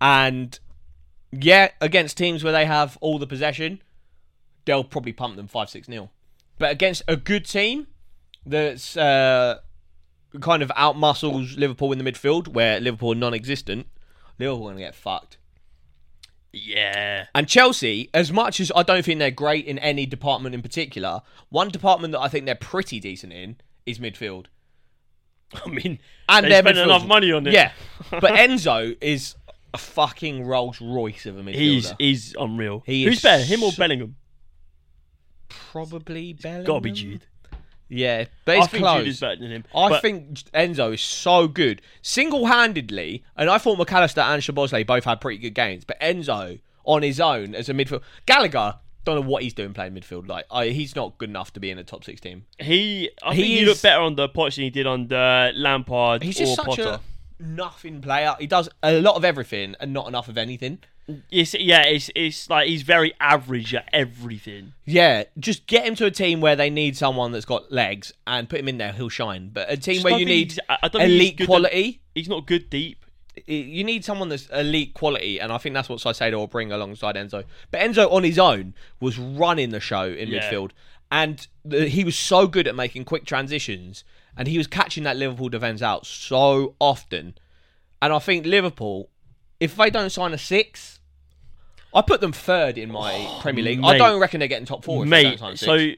[0.00, 0.58] and
[1.32, 3.82] yeah, against teams where they have all the possession,
[4.70, 6.12] they'll probably pump them five six nil.
[6.58, 7.88] But against a good team
[8.46, 9.58] that's uh,
[10.40, 13.88] kind of out muscles Liverpool in the midfield, where Liverpool are non-existent,
[14.38, 15.38] Liverpool are gonna get fucked.
[16.52, 17.26] Yeah.
[17.34, 21.22] And Chelsea, as much as I don't think they're great in any department in particular,
[21.48, 23.56] one department that I think they're pretty decent in
[23.86, 24.46] is midfield.
[25.64, 27.52] I mean, And they spent enough money on it.
[27.52, 27.72] Yeah,
[28.10, 29.34] but Enzo is
[29.74, 31.54] a fucking Rolls Royce of a midfielder.
[31.54, 32.84] He's he's unreal.
[32.86, 34.14] He Who's is better, him or Bellingham?
[35.70, 36.64] Probably Bellingham.
[36.64, 37.22] Gotta be Jude.
[37.88, 38.98] Yeah, but it's I think close.
[39.00, 39.64] Jude is better than him.
[39.74, 44.86] I but think Enzo is so good, single-handedly, and I thought Mac Allister and Szoboszlai
[44.86, 49.14] both had pretty good games, but Enzo on his own as a midfield, Gallagher don't
[49.16, 50.28] know what he's doing playing midfield.
[50.28, 52.44] Like I, he's not good enough to be in a top six team.
[52.58, 55.08] he, I He think he is- looked better on the Poch than he did on
[55.08, 57.00] the Lampard He's or just such Potter.
[57.40, 58.34] a nothing player.
[58.38, 60.78] He does a lot of everything and not enough of anything.
[61.30, 64.72] It's, yeah, it's it's like he's very average at everything.
[64.84, 68.48] Yeah, just get him to a team where they need someone that's got legs and
[68.48, 68.92] put him in there.
[68.92, 69.50] He'll shine.
[69.52, 71.46] But a team Just where you need he's- I- I don't think he's elite at-
[71.46, 73.04] quality, He's not good deep.
[73.46, 77.14] you need someone that's elite quality, and I think that's what Caicedo will bring alongside
[77.14, 77.44] Enzo.
[77.70, 80.40] But Enzo on his own was running the show in Yeah.
[80.50, 80.70] midfield,
[81.10, 84.04] and the, he was so good at making quick transitions,
[84.36, 87.34] and he was catching that Liverpool defence out so often.
[88.02, 89.08] And I think Liverpool,
[89.58, 90.99] if they don't sign a six,
[91.94, 93.80] I put them third in my oh, Premier League.
[93.82, 93.98] I Oh, mate.
[93.98, 95.04] don't reckon they're getting top four.
[95.04, 95.90] If they don't Mate, sign a so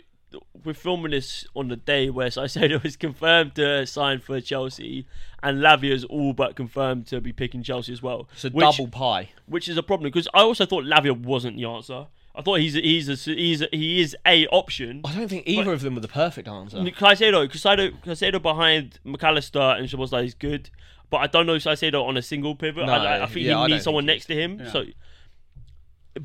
[0.64, 5.06] we're filming this on the day where Caicedo was confirmed to sign for Chelsea,
[5.42, 8.28] and Lavia's all but confirmed to be picking Chelsea as well.
[8.32, 9.30] it's a which, double pie.
[9.46, 12.06] which is a problem because I also thought Lavia wasn't the answer.
[12.34, 15.02] I thought he's a, he's a, he's a, he is a option.
[15.04, 16.78] I don't think either of them were the perfect answer.
[16.78, 20.70] Caicedo, Caicedo, Caicedo behind Mac Allister and Szoboszlai is good,
[21.10, 22.86] but I don't know if I say that on a single pivot.
[22.86, 24.60] No, I, I think yeah, I he don't needs someone think next to him.
[24.60, 24.72] Yeah.
[24.72, 24.84] So,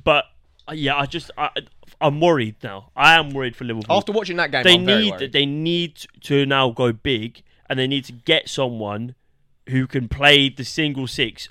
[0.03, 0.25] but
[0.67, 1.49] uh, yeah, I just I,
[1.99, 2.91] I'm worried now.
[2.95, 3.95] I am worried for Liverpool.
[3.95, 7.87] After watching that game, they I'm need they need to now go big, and they
[7.87, 9.15] need to get someone
[9.69, 11.49] who can play the single six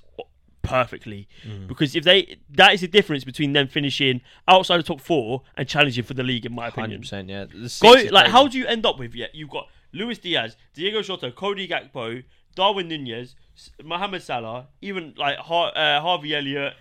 [0.62, 1.28] perfectly.
[1.46, 1.68] Mm.
[1.68, 5.68] Because if they that is the difference between them finishing outside the top four and
[5.68, 6.90] challenging for the league, in my opinion.
[6.90, 7.44] Hundred percent, yeah.
[7.80, 8.30] Go like crazy.
[8.30, 9.26] how do you end up with yeah?
[9.32, 12.22] You've got Luis Diaz, Diogo Jota, Cody Gakpo,
[12.54, 13.34] Darwin Nunez,
[13.82, 16.74] Mohamed Salah, even like Har- uh, Harvey Elliott.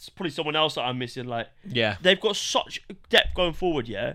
[0.00, 1.26] It's probably someone else that I'm missing.
[1.26, 3.86] Like Yeah, they've got such depth going forward.
[3.86, 4.14] Yeah.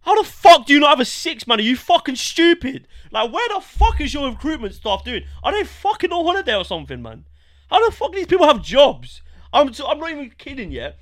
[0.00, 1.60] How the fuck do you not have a six man?
[1.60, 2.88] Are you fucking stupid?
[3.12, 5.22] Like where the fuck is your recruitment staff doing?
[5.44, 7.24] Are they fucking on holiday or something, man?
[7.70, 9.22] How the fuck do these people have jobs?
[9.52, 10.72] I'm t- I'm not even kidding.
[10.72, 10.92] Yeah.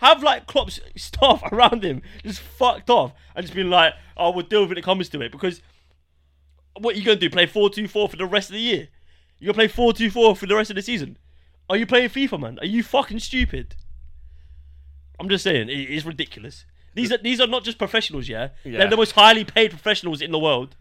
[0.00, 4.44] Have like Klopp's staff around him just fucked off and just been like, oh, we'll
[4.44, 5.32] deal with it when it comes to it.
[5.32, 5.62] Because
[6.78, 7.30] what are you gonna do?
[7.30, 8.88] Play four two four for the rest of the year?
[9.38, 11.16] You're gonna play four two four for the rest of the season?
[11.70, 12.58] Are you playing FIFA, man?
[12.60, 13.76] Are you fucking stupid?
[15.18, 16.66] I'm just saying, it is ridiculous.
[16.94, 18.48] These are these are not just professionals, yeah.
[18.64, 18.78] Yeah.
[18.78, 20.76] They're the most highly paid professionals in the world.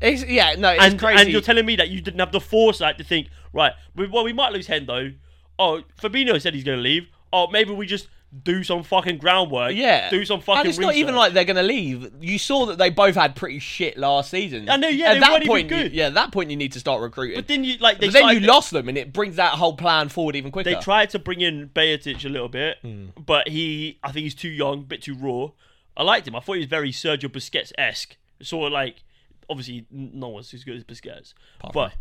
[0.00, 1.20] it's, yeah, no, it's And, crazy.
[1.22, 3.72] and you're telling me that you didn't have the foresight to think, right?
[3.94, 5.14] Well, we might lose Hendo.
[5.58, 7.08] Oh, Fabinho said he's going to leave.
[7.32, 8.08] Oh, maybe we just
[8.44, 9.74] do some fucking groundwork.
[9.74, 10.60] yeah, do some fucking.
[10.60, 12.10] And it's not even like they're gonna leave.
[12.20, 14.68] You saw that they both had pretty shit last season.
[14.70, 17.02] I know, yeah, At that point, you- yeah, at that point you need to start
[17.02, 17.36] recruiting.
[17.36, 19.52] But then you like they But then you started- lost them, and it brings that
[19.54, 20.70] whole plan forward even quicker.
[20.70, 23.06] They tried to bring in Bajcetic a little bit, Hmm.
[23.24, 25.48] but he, I think he's too young, a bit too raw.
[25.94, 26.34] I liked him.
[26.34, 29.02] I thought he was very Sergio Busquets esque, sort of like.
[29.50, 31.92] Obviously, no one's as good as Busquets, Apart but,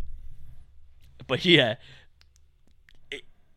[1.27, 1.75] but yeah,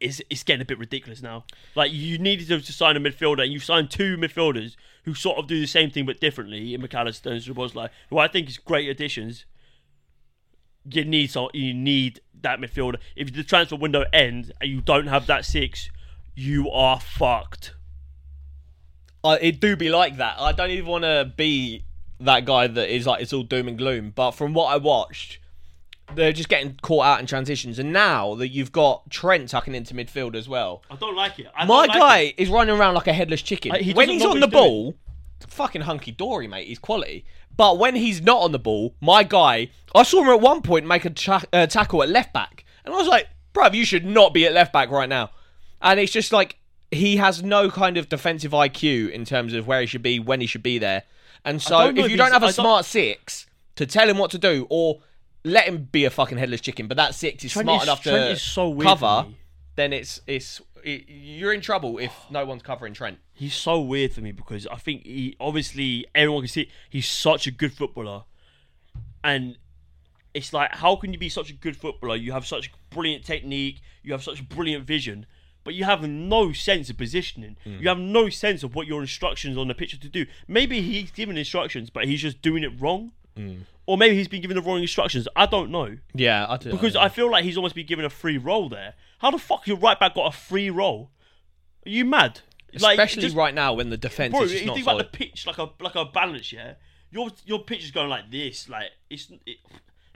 [0.05, 1.45] it, it's getting a bit ridiculous now.
[1.75, 5.47] Like you needed to, sign a midfielder, and you signed two midfielders who sort of
[5.47, 8.59] do the same thing but differently in Mac Allister and Szoboszlai, who I think is
[8.59, 9.47] great additions.
[10.90, 12.99] You need so You need that midfielder.
[13.17, 15.90] If the transfer window ends and you don't have that six,
[16.35, 17.75] you are fucked.
[19.23, 20.37] I, it do be like that.
[20.38, 21.85] I don't even want to be
[22.21, 24.12] that guy that is like it's all doom and gloom.
[24.14, 25.38] But from what I watched,
[26.14, 27.79] they're just getting caught out in transitions.
[27.79, 31.47] And now that you've got Trent tucking into midfield as well, I don't like it.
[31.57, 32.35] I my like guy it.
[32.38, 33.73] is running around like a headless chicken.
[33.73, 34.95] Uh, he when he's on what the he's ball,
[35.49, 36.67] fucking hunky dory, mate.
[36.69, 37.25] He's quality.
[37.57, 40.87] But when he's not on the ball, my guy, I saw him at one point
[40.87, 44.05] make a cha- uh, tackle at left back, and I was like, bruv, you should
[44.05, 45.31] not be at left back right now.
[45.81, 46.57] And it's just like
[46.90, 50.40] he has no kind of defensive IQ in terms of where he should be, when
[50.40, 51.05] he should be there.
[51.45, 54.19] And so, if if you don't have a I don't- smart six to tell him
[54.19, 55.01] what to do, or
[55.44, 58.02] let him be a fucking headless chicken, but that six is Trent smart is- enough
[58.04, 59.26] to so cover,
[59.76, 63.18] then it's it's it, you're in trouble if no one's covering Trent.
[63.33, 67.46] He's so weird for me because I think he obviously everyone can see he's such
[67.46, 68.24] a good footballer,
[69.22, 69.59] and
[70.33, 72.16] it's like how can you be such a good footballer?
[72.16, 75.26] You have such brilliant technique, you have such brilliant vision,
[75.64, 77.57] but you have no sense of positioning.
[77.64, 77.78] Hmm.
[77.80, 80.26] You have no sense of what your instructions on the pitch are to do.
[80.48, 83.62] Maybe he's given instructions, but he's just doing it wrong, Mm.
[83.87, 85.27] or maybe he's been given the wrong instructions.
[85.35, 86.70] I don't know Yeah, I do.
[86.70, 88.94] because I feel like he's almost been given a free role there.
[89.18, 91.11] How the fuck your right back got a free role?
[91.87, 92.40] Are you mad?
[92.81, 95.01] Like, especially just- right now when the defense Bro, is you just not think solid.
[95.03, 96.75] about the pitch like a like a balance, yeah.
[97.11, 99.59] Your your pitch is going like this, like it's it,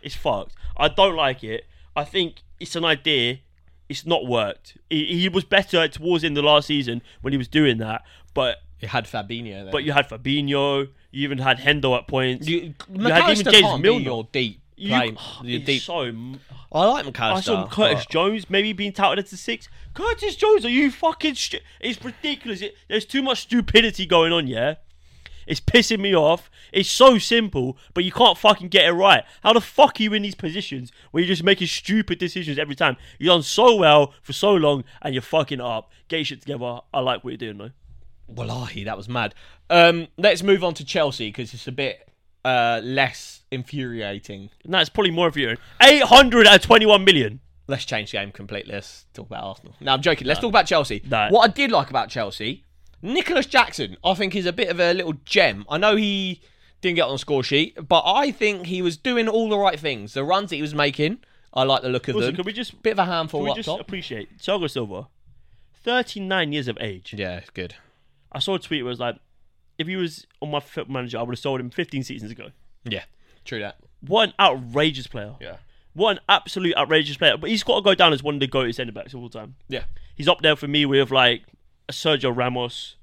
[0.02, 0.54] it's fucked.
[0.76, 1.66] I don't like it.
[1.94, 3.38] I think it's an idea.
[3.88, 4.76] It's not worked.
[4.90, 8.02] He, he was better towards of the last season when he was doing that,
[8.34, 9.72] but You had Fabinho there.
[9.72, 10.88] but you had Fabinho.
[11.10, 12.46] You even had Hendo at points.
[12.46, 14.00] you, had even James Milner.
[14.04, 15.14] your deep You- play.
[15.16, 15.82] oh, your he's deep.
[15.82, 16.12] so.
[16.70, 17.52] I like Mac Allister.
[17.52, 19.68] I saw Curtis but- Jones maybe being touted as a six.
[19.94, 21.34] Curtis Jones, are you fucking?
[21.34, 22.60] Stu- it's ridiculous.
[22.60, 24.46] It, there's too much stupidity going on.
[24.46, 24.74] Yeah,
[25.46, 26.50] it's pissing me off.
[26.70, 29.24] It's so simple, but you can't fucking get it right.
[29.42, 32.74] How the fuck are you in these positions where you're just making stupid decisions every
[32.74, 32.98] time?
[33.18, 35.90] You've done so well for so long, and you're fucking up.
[36.08, 36.80] Get your shit together.
[36.92, 37.70] I like what you're doing though.
[38.28, 39.34] Wallahi, that was mad.
[39.70, 42.08] Um, let's move on to Chelsea because it's a bit
[42.44, 44.50] uh, less infuriating.
[44.64, 45.56] No, it's probably more of you.
[45.82, 47.40] 821 million.
[47.66, 48.72] Let's change the game completely.
[48.72, 49.74] Let's talk about Arsenal.
[49.80, 50.26] No, I'm joking.
[50.26, 51.02] Let's talk about Chelsea.
[51.08, 51.28] No.
[51.30, 52.64] What I did like about Chelsea,
[53.02, 55.66] Nicolas Jackson, I think is a bit of a little gem.
[55.68, 56.40] I know he
[56.80, 59.78] didn't get on the score sheet, but I think he was doing all the right
[59.78, 60.14] things.
[60.14, 61.18] The runs that he was making,
[61.52, 62.36] I like the look of Also, them.
[62.36, 63.80] can we just bit of a handful can we just top.
[63.80, 65.08] appreciate Thiago Silva,
[65.74, 67.14] 39 years of age.
[67.16, 67.74] Yeah, good.
[68.32, 69.16] I saw a tweet where it was like,
[69.78, 72.50] if he was on my foot manager, I would have sold him 15 seasons ago.
[72.84, 73.04] Yeah,
[73.44, 73.76] true that.
[74.00, 75.34] What an outrageous player.
[75.40, 75.56] Yeah.
[75.94, 77.36] What an absolute outrageous player.
[77.36, 79.28] But he's got to go down as one of the GOAT centre backs of all
[79.28, 79.56] time.
[79.68, 79.84] Yeah.
[80.14, 81.42] He's up there for me with like
[81.88, 82.96] a Sergio Ramos.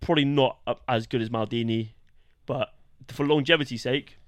[0.00, 1.90] Probably not as good as Maldini,
[2.44, 2.74] but
[3.08, 4.18] for longevity's sake,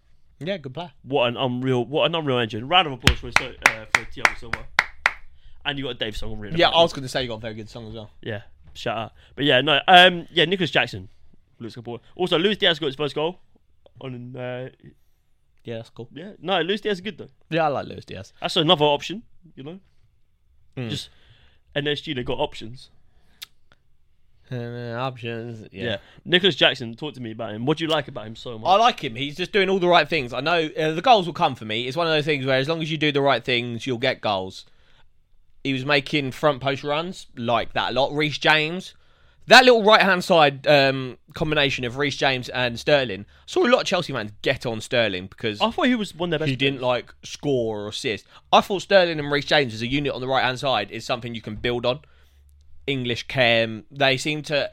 [0.41, 0.93] Yeah, good player.
[1.03, 2.67] What an unreal, what an unreal engine.
[2.69, 4.67] Round of applause for uh, for Thiago Silva.
[5.65, 6.59] And you got a Dave song written.
[6.59, 8.11] Yeah, I was going to say you got a very good song as well.
[8.23, 8.43] Yeah,
[8.75, 9.13] shout out.
[9.35, 11.09] But yeah, no, um, yeah, Nicolas Jackson
[11.59, 11.85] looks good.
[11.85, 12.01] ball.
[12.17, 13.39] Also, Luis Diaz got his first goal.
[14.01, 14.69] On uh,
[15.65, 16.09] Yeah, that's cool.
[16.13, 17.29] yeah, no, Luis Diaz is good though.
[17.51, 18.33] Yeah, I like Luis Diaz.
[18.41, 19.23] That's another option,
[19.57, 19.81] you know.
[20.77, 20.91] Mm.
[20.91, 21.11] Just
[21.75, 22.91] NSG, they got options.
[24.51, 25.69] Uh, options.
[25.73, 25.85] Yeah.
[25.85, 25.97] Yeah.
[26.25, 27.67] Nicolas Jackson, talk to me about him.
[27.67, 28.67] What do you like about him so much?
[28.67, 29.15] I like him.
[29.15, 30.33] He's just doing all the right things.
[30.33, 31.87] I know uh, the goals will come for me.
[31.87, 33.99] It's one of those things where as long as you do the right things, you'll
[33.99, 34.65] get goals.
[35.69, 38.11] He was making front post runs like that a lot.
[38.15, 38.95] Reece James,
[39.49, 43.27] that little right hand side um, combination of Reece James and Sterling.
[43.29, 46.15] I saw a lot of Chelsea fans get on Sterling because I thought he was
[46.15, 46.49] one of their best.
[46.49, 48.25] he didn't like score or assist.
[48.51, 51.05] I thought Sterling and Reece James as a unit on the right hand side is
[51.05, 52.01] something you can build on.
[52.87, 54.71] English Cam, they seem to.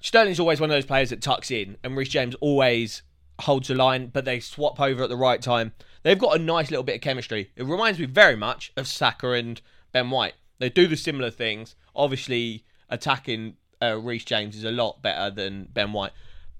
[0.00, 3.02] Sterling's always one of those players that tucks in, and Reece James always
[3.42, 5.72] holds the line, but they swap over at the right time.
[6.02, 7.52] They've got a nice little bit of chemistry.
[7.54, 9.60] It reminds me very much of Saka and
[9.96, 10.34] Ben White.
[10.58, 11.74] They do the similar things.
[11.94, 16.12] Obviously, attacking uh, Reece James is a lot better than Ben White,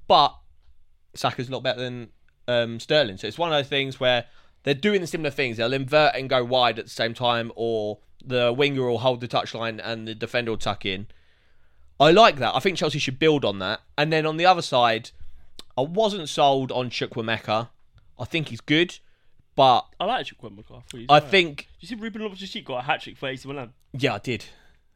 [0.09, 0.35] but
[1.15, 2.09] Saka's a lot better than
[2.49, 3.19] um, Sterling.
[3.19, 4.25] So it's one of those things where
[4.63, 5.59] they're doing the similar things.
[5.59, 9.29] They'll invert and go wide at the same time, or the winger will hold the
[9.29, 11.07] touchline and the defender will tuck in.
[12.01, 12.55] I like that.
[12.55, 13.83] I think Chelsea should build on that.
[13.99, 15.11] And then on the other side,
[15.77, 17.69] I wasn't sold on Chukwuemeka.
[18.19, 18.99] I think he's good,
[19.57, 20.27] but I like.
[20.27, 23.73] I, thought I think You see, Ruben Loftus-Cheek got a hat trick for AC Milan.
[23.93, 24.45] yeah, I did.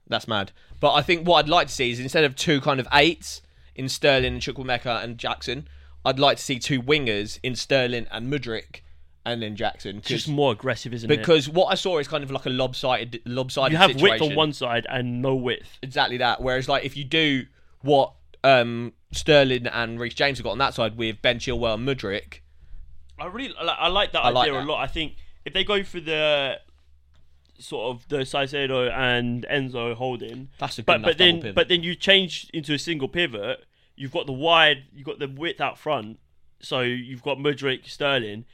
[0.06, 0.52] That's mad.
[0.80, 3.42] But I think what I'd like to see is instead of two kind of eights
[3.74, 5.68] in Sterling and Chukwuemeka and Jackson,
[6.04, 8.80] I'd like to see two wingers in Sterling and Mudryk
[9.24, 9.98] and then Jackson.
[9.98, 11.16] It's just more aggressive, isn't it?
[11.16, 14.20] because what I saw is kind of like a lopsided, lopsided you have situation.
[14.20, 15.78] width on one side and no width.
[15.82, 16.42] exactly that.
[16.42, 17.46] Whereas, like, if you do
[17.82, 21.86] what um, Sterling and Reece James have got on that side with Ben Chilwell and
[21.86, 22.40] Mudryk,
[23.20, 24.80] I really, I like, I like that I like idea a lot.
[24.82, 26.58] I think if they go for the
[27.58, 31.54] sort of the Caicedo and Enzo holding, that's a good but but then pivot.
[31.54, 33.64] but then you change into a single pivot.
[33.96, 36.18] You've got the wide, you've got the width out front.
[36.62, 38.44] So you've got Mudryk, Sterling.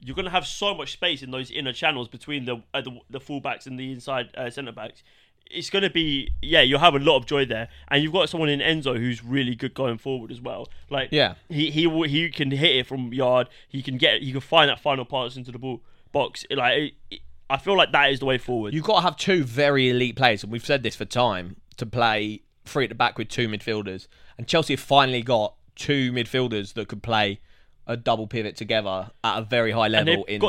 [0.00, 2.98] You're going to have so much space in those inner channels between the uh, the,
[3.08, 5.02] the fullbacks and the inside uh, centre backs.
[5.50, 8.28] It's going to be yeah, you'll have a lot of joy there, and you've got
[8.28, 10.68] someone in Enzo who's really good going forward as well.
[10.88, 11.34] Like Yeah.
[11.48, 13.48] he he he can hit it from yard.
[13.68, 15.82] He can get he can find that final pass into the ball
[16.12, 16.44] box.
[16.50, 18.72] Like it, I feel like that is the way forward.
[18.72, 21.86] You've got to have two very elite players, and we've said this for time, to
[21.86, 24.06] play three at the back with two midfielders.
[24.38, 27.40] And Chelsea have finally got two midfielders that could play
[27.86, 30.40] a double pivot together at a very high level in and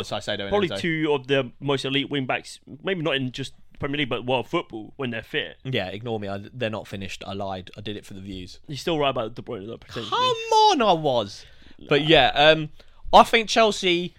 [0.50, 4.26] Probably two of the most elite wing backs, maybe not in just Premier League, but
[4.26, 5.58] world football when they're fit.
[5.64, 6.30] Yeah, ignore me.
[6.30, 7.24] I, they're not finished.
[7.28, 7.70] I lied.
[7.78, 8.60] I did it for the views.
[8.68, 10.10] You're still right about De Bruyne though, potentially.
[10.10, 11.46] Come on, I was.
[11.90, 12.70] But yeah, um,
[13.12, 14.16] I think Chelsea.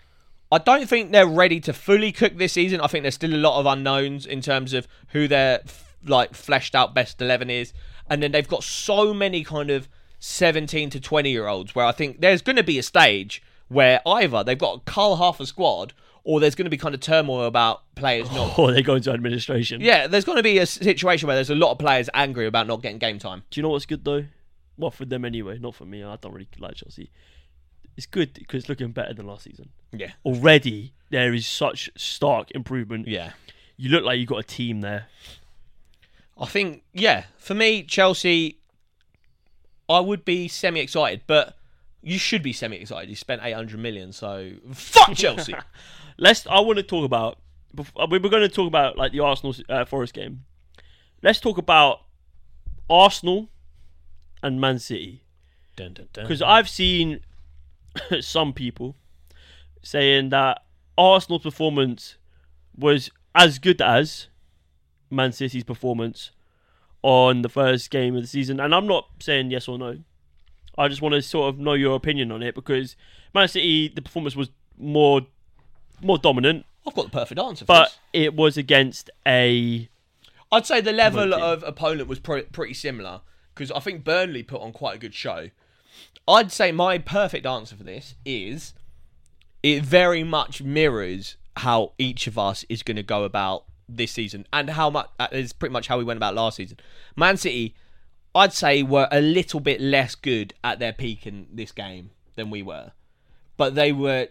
[0.50, 2.82] I don't think they're ready to fully cook this season.
[2.82, 5.62] I think there's still a lot of unknowns in terms of who their
[6.04, 7.72] like fleshed out best eleven is,
[8.10, 11.92] and then they've got so many kind of seventeen to twenty year olds where I
[11.92, 15.46] think there's going to be a stage where either they've got to cull half a
[15.46, 18.58] squad, or there's going to be kind of turmoil about players not.
[18.58, 19.80] Or they go into administration.
[19.80, 22.66] Yeah, there's going to be a situation where there's a lot of players angry about
[22.66, 23.42] not getting game time.
[23.50, 24.24] Do you know what's good though?
[24.76, 26.02] Well, for them anyway, not for me.
[26.02, 27.10] I don't really like Chelsea.
[27.96, 29.68] It's good because it's looking better than last season.
[29.92, 33.06] Yeah, Already, there is such stark improvement.
[33.08, 33.32] yeah.
[33.76, 35.06] You look like you got a team there.
[36.38, 38.58] I think, yeah, for me, Chelsea,
[39.88, 41.56] I would be semi excited, but
[42.02, 43.08] you should be semi excited.
[43.08, 45.54] You spent 800 million, so fuck Chelsea.
[46.18, 46.46] Let's.
[46.46, 47.38] I want to talk about.
[47.78, 50.44] uh, We were going to talk about like the Arsenal uh, Forest game.
[51.22, 52.02] Let's talk about
[52.90, 53.48] Arsenal
[54.42, 55.22] and Man City
[56.22, 57.20] because I've seen
[58.20, 58.96] some people
[59.82, 60.62] saying that
[60.98, 62.16] Arsenal's performance
[62.76, 64.26] was as good as
[65.10, 66.32] Man City's performance
[67.02, 69.98] on the first game of the season, and I'm not saying yes or no.
[70.78, 72.96] I just want to sort of know your opinion on it because
[73.34, 75.22] Man City, the performance was more
[76.00, 77.98] more dominant, I've got the perfect answer for but this.
[78.12, 79.88] it was against a
[80.50, 83.20] I'd say the level of opponent was pre- pretty similar
[83.54, 85.50] because I think Burnley put on quite a good show.
[86.28, 88.74] I'd say my perfect answer for this is
[89.62, 94.46] it very much mirrors how each of us is going to go about this season
[94.52, 96.78] and how much uh, is pretty much how we went about last season.
[97.16, 97.74] Man City,
[98.34, 102.50] I'd say, were a little bit less good at their peak in this game than
[102.50, 102.92] we were,
[103.56, 104.28] but they were.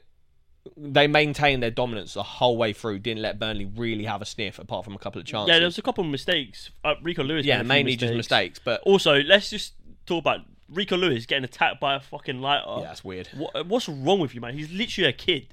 [0.77, 2.99] They maintained their dominance the whole way through.
[2.99, 5.49] Didn't let Burnley really have a sniff, apart from a couple of chances.
[5.51, 5.57] yeah.
[5.57, 6.69] There was a couple of mistakes.
[6.83, 8.59] Uh, Rico Lewis, Yeah, made a few mainly just mistakes.
[8.63, 9.73] But Also, let's just
[10.05, 12.65] talk about Rico Lewis getting attacked by a fucking lighter.
[12.77, 13.27] Yeah, that's weird.
[13.35, 14.53] What, what's wrong with you, man?
[14.55, 15.47] He's literally a kid.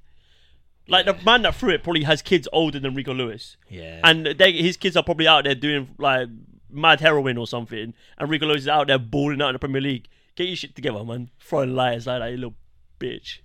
[0.88, 4.00] Like the man that threw it probably has kids older than Rico Lewis, Yeah.
[4.04, 6.28] and they, his kids are probably out there doing like
[6.70, 9.80] mad heroin or something, and Rico Lewis is out there balling out in the Premier
[9.80, 10.08] League.
[10.36, 11.30] Get your shit together, man.
[11.40, 12.54] Throwing liars like that, you little
[13.00, 13.38] bitch.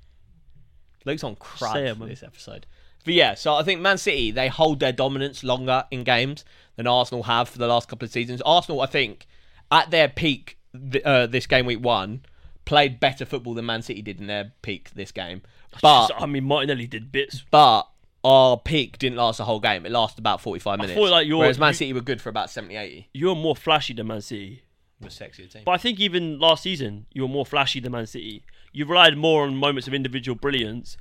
[1.05, 2.65] Luke's on crap for this episode.
[3.05, 6.45] But yeah, so I think Man City they hold their dominance longer in games
[6.75, 8.41] than Arsenal have for the last couple of seasons.
[8.45, 9.27] Arsenal, I think,
[9.71, 12.21] at their peak th- uh, this game week one,
[12.65, 15.41] played better football than Man City did in their peak this game.
[15.81, 17.43] But I mean, Martinelli did bits.
[17.51, 17.87] but
[18.23, 19.85] our peak didn't last the whole game.
[19.85, 20.95] It lasted about 45 minutes.
[20.97, 23.09] thought, like, your- whereas Man you- City were good for about 70, 80.
[23.13, 24.63] You were more flashy than Man City.
[25.01, 25.63] The sexier team.
[25.65, 28.43] But I think even last season, you were more flashy than Man City.
[28.71, 30.95] You relied more on moments of individual brilliance.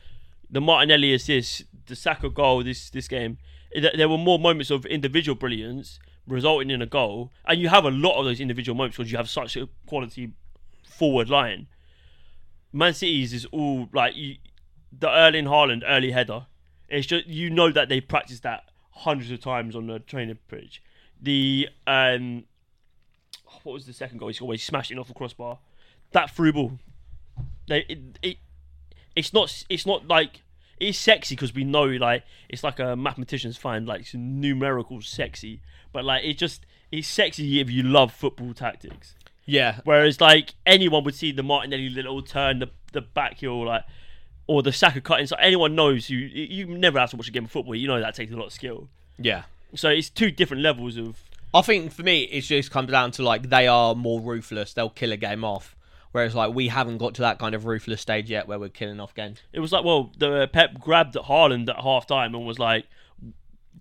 [0.51, 3.39] The Martinelli assist, the Saka goal this this game,
[3.95, 7.31] there were more moments of individual brilliance resulting in a goal.
[7.47, 10.33] And you have a lot of those individual moments because you have such a quality
[10.85, 11.69] forward line.
[12.73, 14.37] Man City's is all like you,
[14.91, 16.47] the Erling Haaland early header.
[16.93, 20.83] It's just you know that they practice that hundreds of times on the training pitch.
[21.21, 22.45] The um,
[23.63, 24.29] what was the second goal?
[24.29, 24.49] He scored.
[24.49, 25.59] where He smashed it off the crossbar.
[26.13, 26.79] That through ball.
[27.69, 28.37] They it, it
[29.17, 30.43] it's not it's not like
[30.79, 35.63] it's sexy because we know like it's like a mathematician's find like numerical sexy,
[35.93, 39.15] but like it just it's sexy if you love football tactics.
[39.47, 39.81] yeah.
[39.85, 43.85] Whereas like anyone would see the Martinelli little turn, the the back heel like,
[44.47, 45.39] or the Saka cut inside.
[45.41, 47.75] Anyone knows you you never have to watch a game of football.
[47.75, 48.89] You know that takes a lot of skill.
[49.19, 49.43] Yeah.
[49.75, 51.23] So it's two different levels of.
[51.55, 54.73] I think for me, it just comes down to like they are more ruthless.
[54.73, 55.77] They'll kill a game off.
[56.13, 59.01] Whereas like we haven't got to that kind of ruthless stage yet where we're killing
[59.01, 59.41] off games.
[59.53, 62.59] It was like well, the uh, Pep grabbed at Haaland at half time and was
[62.59, 62.87] like,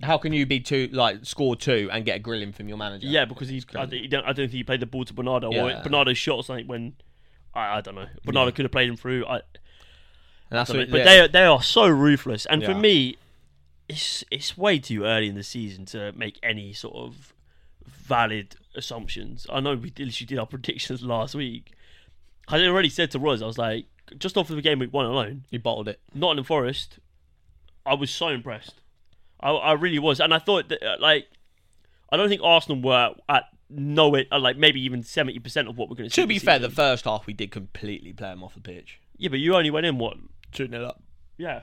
[0.04, 3.08] How can you be two like score two and get a grilling from your manager?
[3.08, 5.14] yeah, because he's I, don't- he don't, I don't think he played the ball to
[5.14, 5.82] Bernardo or Yeah.
[5.82, 6.94] Bernardo shot or something when.
[7.54, 8.08] I, I don't know.
[8.24, 9.26] Bernardo could have played him through.
[9.26, 9.42] I,
[10.52, 11.22] and that's what, but yeah.
[11.22, 12.46] they they are so ruthless.
[12.46, 13.18] And for me,
[13.88, 17.34] it's it's way too early in the season to make any sort of
[17.86, 19.48] valid assumptions.
[19.50, 21.72] I know we did, literally did our predictions last week.
[22.50, 23.86] I already said to Roz, I was like,
[24.18, 26.02] just off of the game week one alone, you bottled it.
[26.14, 27.00] not Nottingham Forest,
[27.86, 28.82] I was so impressed.
[29.40, 31.28] I, I really was, and I thought that uh, like,
[32.12, 35.78] I don't think Arsenal were at no it uh, like maybe even seventy percent of
[35.78, 36.16] what we're going to.
[36.22, 36.70] To be fair, season.
[36.70, 39.00] the first half we did completely play them off the pitch.
[39.18, 40.18] yeah, but you only went in what?
[40.52, 41.02] Two nil up.
[41.38, 41.62] Yeah,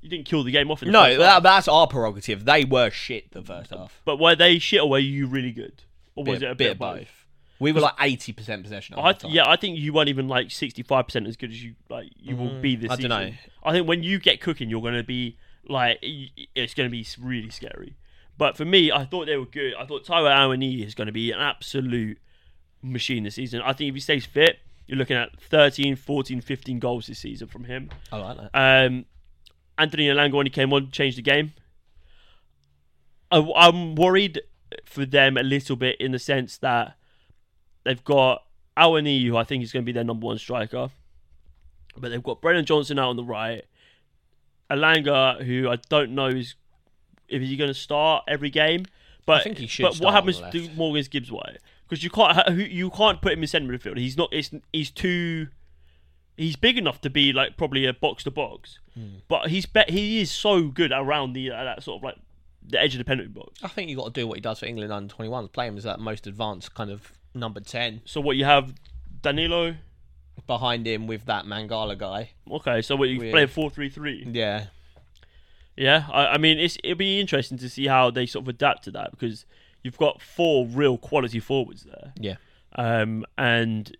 [0.00, 0.82] you didn't kill the game off.
[0.82, 1.42] In the No, first that, half.
[1.42, 2.44] that's our prerogative.
[2.44, 4.00] They were shit the first half.
[4.04, 5.82] But were they shit or were you really good?
[6.14, 7.08] Or was it a bit of both.
[7.60, 8.96] We were like eighty percent possession.
[8.98, 11.62] I th- yeah, I think you weren't even like sixty five percent as good as
[11.62, 13.10] you like you will be this Mm, I season.
[13.10, 13.32] dunno.
[13.62, 15.38] I think when you get cooking, you're going to be
[15.68, 17.96] like y- it's going to be really scary.
[18.36, 19.74] But for me, I thought they were good.
[19.78, 22.18] I thought Taiwo Awoniyi is going to be an absolute
[22.82, 23.62] machine this season.
[23.62, 27.48] I think if he stays fit, you're looking at 13, 14, 15 goals this season
[27.48, 27.90] from him.
[28.12, 28.50] I like that.
[28.86, 29.06] Um,
[29.78, 31.52] Anthony Elanga when he came on changed the game.
[33.30, 34.42] I, I'm worried
[34.84, 36.96] for them a little bit in the sense that
[37.84, 38.44] they've got
[38.76, 40.90] Awoniyi, who I think is going to be their number one striker,
[41.96, 43.64] but they've got Brennan Johnson out on the right,
[44.70, 46.54] Elanga, who I don't know is
[47.28, 48.84] if he's going to start every game.
[49.26, 51.58] But think he should But what happens to Morgan's Gibbs White?
[51.88, 53.98] Because you can't you can't put him in centre midfield.
[53.98, 54.32] He's not.
[54.32, 55.48] He's he's too.
[56.36, 59.18] He's big enough to be like probably a box to box, Hmm.
[59.28, 62.16] but he's he is so good around the uh, that sort of like
[62.66, 63.60] the edge of the penalty box.
[63.62, 65.46] I think you got to do what he does for England under twenty one.
[65.48, 68.74] Play him as that most advanced kind of number ten So what you have,
[69.22, 69.76] Danilo.
[70.46, 72.30] behind him with that Mangala guy.
[72.50, 73.32] Okay, so what you Weird.
[73.32, 74.26] play four three three.
[74.32, 74.66] Yeah,
[75.76, 78.84] Yeah, I, I mean it's it'll be interesting to see how they sort of adapt
[78.84, 79.44] to that because
[79.84, 82.12] you've got four real quality forwards there.
[82.18, 82.36] yeah.
[82.74, 83.96] um, and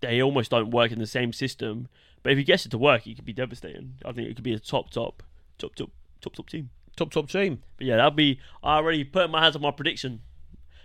[0.00, 1.88] they almost don't work in the same system.
[2.22, 3.94] But if he gets it to work, he could be devastating.
[4.04, 5.22] I think it could be a top, top,
[5.56, 6.68] top, top, top, top team.
[6.96, 7.62] Top top team.
[7.78, 8.40] But yeah, that'll be.
[8.62, 10.20] I already put my hands on my prediction.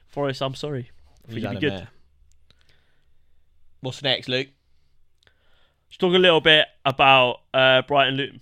[0.07, 0.91] Forest, I'm sorry.
[1.27, 1.71] He's it'll be good.
[1.73, 1.87] there.
[3.81, 4.47] What's next, Luke?
[5.89, 8.41] Let's talk a little bit about uh, Brighton Luton.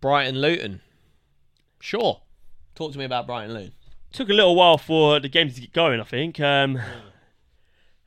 [0.00, 0.80] Brighton Luton.
[1.80, 2.20] Sure.
[2.74, 3.72] Talk to me about Brighton Luton.
[4.16, 6.00] Took a little while for the game to get going.
[6.00, 6.80] I think um,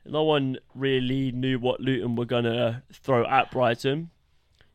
[0.04, 4.10] no one really knew what Luton were gonna throw at Brighton.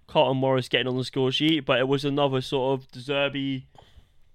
[0.07, 3.63] Carlton Morris getting on the score sheet, but it was another sort of De Zerbi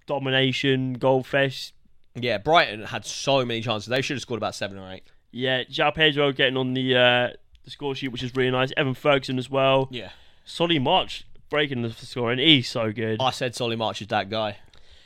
[0.06, 1.72] domination goal fest.
[2.16, 3.88] Yeah, Brighton had so many chances.
[3.88, 5.04] They should have scored about seven or eight.
[5.32, 7.28] Yeah, João Pedro getting on the uh,
[7.64, 8.72] the score sheet, which is really nice.
[8.76, 9.88] Evan Ferguson as well.
[9.90, 10.10] Yeah.
[10.44, 13.22] Solly March breaking the score, and he's so good.
[13.22, 14.58] I said Solly March is that guy.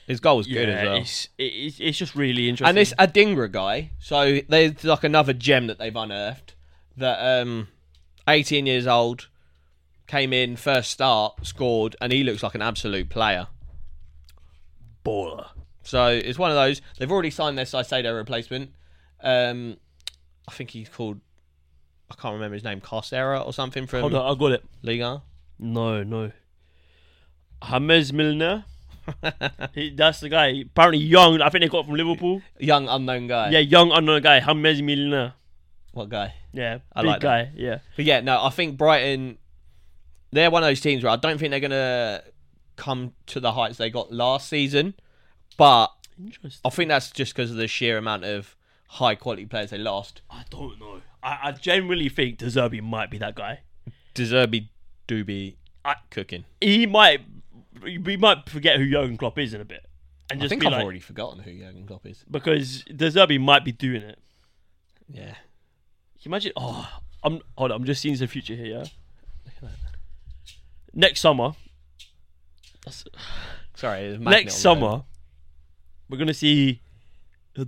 [0.07, 0.96] His goal was good as well.
[0.96, 2.68] it's, it's it's just really interesting.
[2.68, 6.55] And this Adingra guy, so there's like another gem that they've unearthed
[6.96, 7.68] that um
[8.28, 9.28] 18 years old,
[10.07, 13.46] came in first start, scored, and he looks like an absolute player.
[15.05, 15.48] Baller.
[15.82, 16.80] So it's one of those.
[16.98, 18.70] They've already signed their Caicedo replacement.
[19.22, 19.76] Um,
[20.48, 21.20] I think he's called.
[22.11, 22.80] I can't remember his name.
[22.80, 24.64] Carcera or something from Hold on, I got it.
[24.82, 25.22] Liga.
[25.59, 26.32] No, no.
[27.70, 28.64] James Milner.
[29.74, 30.46] He, that's the guy.
[30.66, 31.40] Apparently young.
[31.42, 32.42] I think they got from Liverpool.
[32.59, 33.50] Young unknown guy.
[33.50, 34.40] Yeah, young unknown guy.
[34.40, 35.34] James Milner.
[35.92, 36.34] What guy?
[36.52, 37.26] Yeah, I big like that.
[37.46, 37.52] guy.
[37.57, 37.78] Yeah.
[37.96, 39.38] But yeah, no, I think Brighton.
[40.32, 42.22] They're one of those teams where I don't think they're gonna
[42.76, 44.94] come to the heights they got last season,
[45.57, 45.88] but
[46.64, 48.57] I think that's just because of the sheer amount of
[48.88, 50.22] high quality players they lost.
[50.30, 51.00] I don't know.
[51.22, 53.61] I, I genuinely think De Zerbi might be that guy.
[54.14, 54.68] De Zerbi
[55.07, 56.44] do be I- cooking.
[56.61, 57.20] He might.
[57.83, 59.85] We might forget who Jurgen Klopp is in a bit,
[60.31, 62.25] and I just think be I've like already forgotten who Jurgen Klopp is.
[62.31, 64.18] because De Zerbi might be doing it.
[65.09, 65.35] Yeah.
[65.35, 65.35] Can
[66.20, 66.53] you imagine?
[66.57, 66.89] Oh,
[67.22, 67.81] I'm hold on.
[67.81, 68.85] I'm just seeing the future here.
[69.62, 69.68] Yeah.
[70.95, 71.53] Next summer,
[73.75, 75.03] Sorry, next summer,
[76.09, 76.81] we're gonna see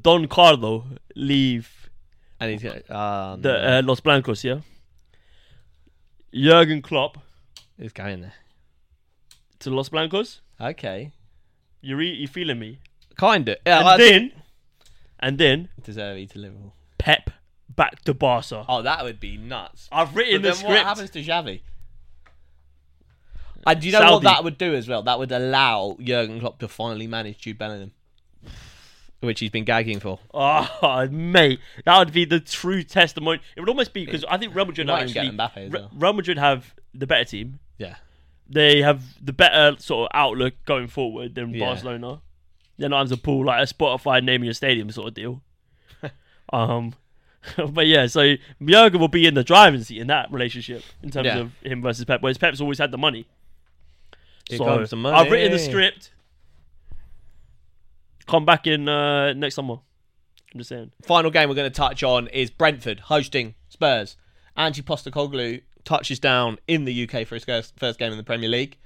[0.03, 0.85] Don Carlo
[1.15, 1.91] leave
[2.39, 4.45] and he's gonna, um, the uh, Los Blancos.
[4.45, 4.61] Yeah.
[6.33, 7.19] Jurgen Klopp
[7.79, 8.35] is going there.
[9.61, 10.41] To Los Blancos.
[10.61, 11.13] Okay,
[11.83, 12.79] You re- you feeling me?
[13.17, 13.57] kind of.
[13.67, 14.33] Yeah, And I then,
[15.21, 16.75] and then De Zerbi to Liverpool.
[16.99, 17.31] Pep
[17.69, 18.65] back to Barca.
[18.69, 19.89] Oh, that would be nuts.
[19.93, 20.87] I've written But the then what script.
[20.87, 21.61] happens to Xavi?
[23.67, 24.25] And do you know what Saudi.
[24.27, 25.03] that would do as well?
[25.03, 27.93] That would allow Jurgen Klopp to finally manage Jude Bellingham,
[29.21, 30.21] which he's been gagging for.
[30.33, 33.41] Oh, mate, that would be the true testimony.
[33.57, 35.73] It would almost be because I think Real Madrid Might even get actually Mbappe as
[35.73, 35.91] Re- well.
[35.95, 37.59] Real Madrid have the better team.
[37.79, 37.97] Yeah,
[38.49, 41.67] They have the better sort of outlook going forward than Yeah.
[41.67, 42.21] Barcelona.
[42.79, 45.43] They're not as a pool like a Spotify naming your stadium sort of deal.
[46.53, 46.95] um,
[47.71, 51.27] but yeah, so Jurgen will be in the driving seat in that relationship in terms
[51.27, 51.39] Yeah.
[51.39, 52.23] of him versus Pep.
[52.23, 53.27] Whereas Pep's always had the money.
[54.49, 56.13] Here so the I've written the script.
[58.27, 59.79] Come back in uh, next summer.
[60.53, 60.91] I'm just saying.
[61.03, 64.17] final game we're going to touch on is Brentford hosting Spurs.
[64.57, 68.49] Ange Postecoglou touches down in the UK for his first first game in the Premier
[68.51, 68.77] League.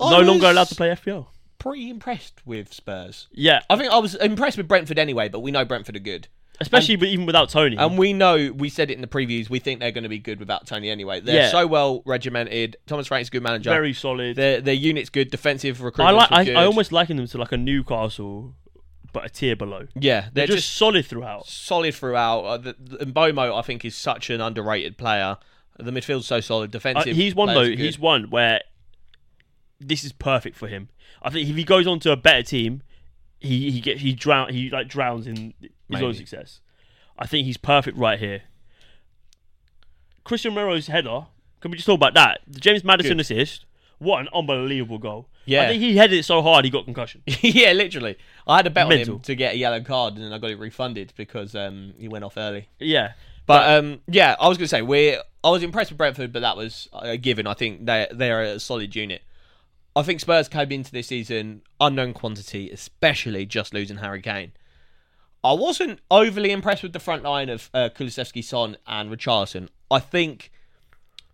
[0.00, 1.26] I no longer allowed to play FPL.
[1.58, 3.26] Pretty impressed with Spurs.
[3.32, 6.28] Yeah, I think I was impressed with Brentford anyway, but we know Brentford are good.
[6.60, 7.76] especially with- even without Toney.
[7.76, 10.18] And we know, we said it in the previews, we think they're going to be
[10.18, 11.20] good without Toney anyway.
[11.20, 11.50] They're Yeah.
[11.50, 12.76] so well regimented.
[12.88, 13.70] Thomas Frank's a good manager.
[13.70, 14.34] Very solid.
[14.34, 15.30] Their, their unit's good.
[15.30, 16.16] Defensive I recruitment.
[16.32, 16.48] like.
[16.48, 16.52] I.
[16.62, 18.54] I almost liken them to like a Newcastle,
[19.12, 19.86] but a tier below.
[19.94, 21.46] Yeah, They're, they're, just, just, solid throughout.
[21.46, 22.40] solid throughout.
[22.40, 25.36] Uh, the, the, and Mbeumo, I think, is such an underrated player.
[25.78, 26.70] The midfield's so solid.
[26.70, 27.16] Uh, Defensive.
[27.16, 27.54] he's one though.
[27.54, 27.84] players are good.
[27.84, 28.62] He's one where
[29.80, 30.88] this is perfect for him.
[31.22, 32.82] I think if he goes on to a better team,
[33.38, 35.54] he he gets he drown he like drowns in
[35.88, 36.60] his own success.
[37.18, 38.42] I think he's perfect right here.
[40.24, 41.26] Cristian Romero's header.
[41.60, 42.40] Can we just talk about that?
[42.46, 43.22] The James Maddison Good.
[43.22, 43.64] assist.
[43.98, 45.28] What an unbelievable goal!
[45.44, 45.62] Yeah.
[45.62, 47.22] I think he headed it so hard he got concussion.
[47.26, 48.16] yeah, literally.
[48.46, 50.50] I had a bet on him to get a yellow card, and then I got
[50.50, 52.68] it refunded because um, he went off early.
[52.78, 53.14] yeah,
[53.48, 55.16] But um, yeah, I was going to say we.
[55.42, 57.46] I was impressed with Brentford, but that was a given.
[57.46, 59.22] I think they they're a solid unit.
[59.96, 64.52] I think Spurs came into this season unknown quantity, especially just losing Harry Kane.
[65.42, 69.68] I wasn't overly impressed with the front line of uh, Kulusevski, Son, and Richarlison.
[69.90, 70.52] I think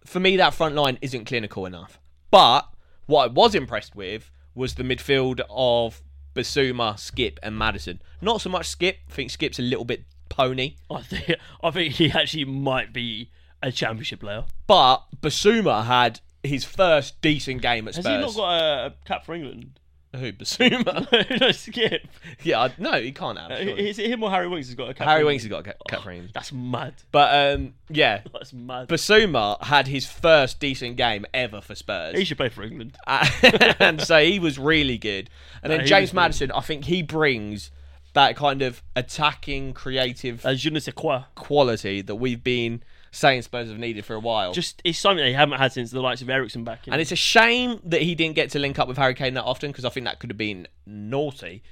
[0.04, 1.98] for me that front line isn't clinical enough.
[2.30, 2.68] But
[3.06, 6.00] what I was impressed with was the midfield of
[6.34, 8.00] Bissouma, Skip, and Maddison.
[8.20, 8.98] Not so much Skip.
[9.10, 10.76] I think Skip's a little bit pony.
[10.90, 13.30] I think I think he actually might be
[13.62, 14.44] a championship player.
[14.66, 18.16] But Bissouma had his first decent game at Has Spurs.
[18.16, 19.80] he not got a, a cap for England?
[20.14, 21.40] Who Bissouma?
[21.40, 22.06] no, Skip.
[22.44, 23.50] yeah, I- no, he can't have.
[23.50, 23.88] Uh, surely.
[23.88, 25.08] Is it him or Harry Winks has got a cap?
[25.08, 26.30] Harry for Winks has got a ca- cat for England.
[26.34, 26.94] That's mad.
[27.10, 28.88] But um, yeah, That's mad.
[28.88, 32.16] Bissouma had his first decent game ever for Spurs.
[32.16, 32.96] he should play for England.
[33.08, 35.30] and so he was really good.
[35.64, 36.16] And No, then he James was good.
[36.16, 37.72] Maddison, I think he brings
[38.14, 41.24] that kind of attacking, creative As je ne sais quoi.
[41.34, 44.52] quality that we've been saying Spurs have needed for a while.
[44.52, 46.92] Just it's something they haven't had since the likes of Eriksen back in.
[46.92, 49.44] and it's a shame that he didn't get to link up with Harry Kane that
[49.44, 51.62] often because I think that could have been naughty.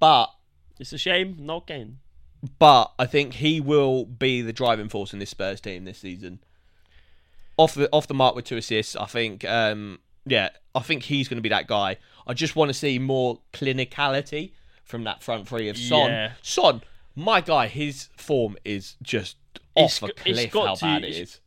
[0.00, 0.28] But
[0.78, 1.98] it's a shame, not Kane.
[2.58, 6.40] but I think he will be the driving force in this Spurs team this season.
[7.56, 9.44] Off the off the mark with two assists, I think.
[9.44, 11.96] Um, yeah, I think he's going to be that guy.
[12.26, 14.52] I just want to see more clinicality
[14.88, 16.10] from that front three of Son.
[16.10, 16.32] Yeah.
[16.42, 16.82] Son,
[17.14, 19.36] my guy, his form is just
[19.76, 20.52] It's off a it's cliff.
[20.52, 21.40] How to- bad it's- is.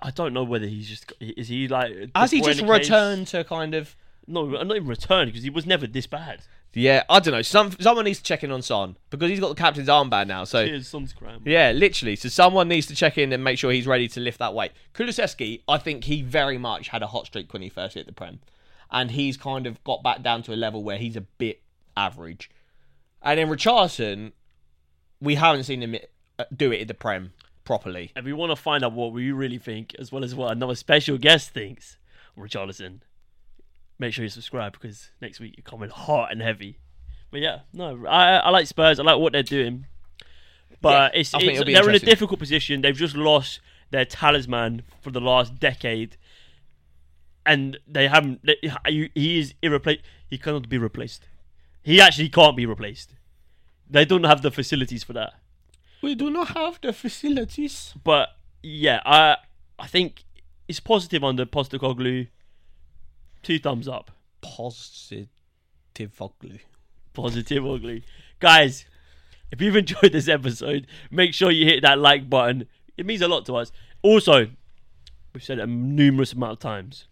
[0.00, 3.26] I don't know whether he's just is he like Has he just the case- returned
[3.28, 3.96] to kind of?
[4.28, 6.42] No, not even returned because he was never this bad.
[6.74, 7.42] Yeah, I don't know.
[7.42, 10.44] Some someone needs to check in on Son because he's got the captain's armband now.
[10.44, 11.42] So Cheers, sun's cram.
[11.44, 12.14] yeah, literally.
[12.16, 14.70] So someone needs to check in and make sure he's ready to lift that weight.
[14.94, 18.12] Kulusevski, I think he very much had a hot streak when he first hit the
[18.12, 18.38] Prem,
[18.90, 21.60] and he's kind of got back down to a level where he's a bit
[21.96, 22.50] average.
[23.22, 24.32] And in Richarlison,
[25.20, 25.96] we haven't seen him
[26.38, 27.32] uh, do it in the Prem
[27.64, 28.12] properly.
[28.16, 30.74] If we want to find out what we really think, as well as what another
[30.74, 31.98] special guest thinks,
[32.36, 33.00] Richarlison,
[33.98, 36.78] make sure you subscribe because next week you're coming hot and heavy.
[37.30, 38.98] But yeah, no, I I like Spurs.
[38.98, 39.86] I like what they're doing.
[40.80, 42.80] But Yeah, it's, it's they're in a difficult position.
[42.82, 43.60] They've just lost
[43.90, 46.16] their talisman for the last decade,
[47.46, 48.44] and they haven't.
[48.44, 48.56] They,
[48.86, 50.06] he he is irreplaceable.
[50.28, 51.28] He cannot be replaced.
[51.82, 53.14] He actually can't be replaced.
[53.88, 55.34] They don't have the facilities for that.
[56.00, 57.94] We do not have the facilities.
[58.02, 58.30] But
[58.62, 59.36] yeah, I
[59.78, 60.24] I think
[60.68, 62.28] it's positive on the Postecoglou.
[63.42, 64.10] Two thumbs up.
[64.40, 65.28] Positive
[66.20, 66.62] ugly.
[67.12, 68.04] Positive ugly.
[68.38, 68.86] Guys,
[69.50, 72.66] if you've enjoyed this episode, make sure you hit that like button.
[72.96, 73.72] It means a lot to us.
[74.02, 74.48] Also,
[75.32, 77.06] we've said it a numerous amount of times.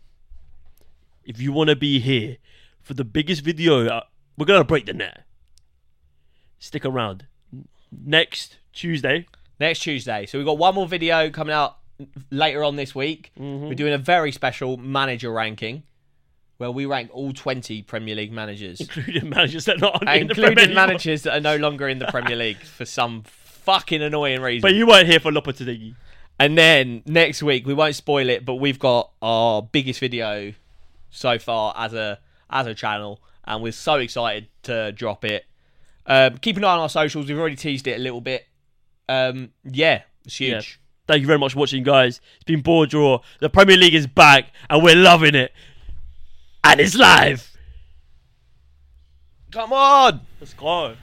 [1.24, 2.38] If you want to be here
[2.80, 4.02] for the biggest video, uh,
[4.40, 5.22] we're gonna break the net.
[6.58, 7.26] Stick around.
[7.92, 9.26] Next Tuesday,
[9.60, 10.24] Next Tuesday.
[10.24, 11.76] So we've got one more video coming out
[12.30, 13.30] later on this week.
[13.38, 13.68] Mm-hmm.
[13.68, 15.82] We're doing a very special manager ranking
[16.56, 20.34] where we rank all 20 Premier League managers, including managers that are not in the
[20.34, 20.74] Premier including League.
[20.74, 24.62] managers that are no longer in the Premier League for some fucking annoying reason.
[24.62, 25.94] But you weren't here for Lopetegui.
[26.38, 30.54] and then next week, we won't spoil it, but we've got our biggest video
[31.10, 32.18] so far as a
[32.48, 35.44] as a channel, and we're so excited to drop it.
[36.06, 37.28] Um, keep an eye on our socials.
[37.28, 38.46] We've already teased it a little bit.
[39.08, 40.50] Um, yeah, it's huge.
[40.50, 40.60] Yeah.
[41.06, 42.20] Thank you very much for watching, guys.
[42.36, 43.20] It's been Bore Draw.
[43.40, 45.52] The Premier League is back, and we're loving it.
[46.62, 47.50] And it's live.
[49.50, 50.20] Come on!
[50.40, 50.94] Let's go.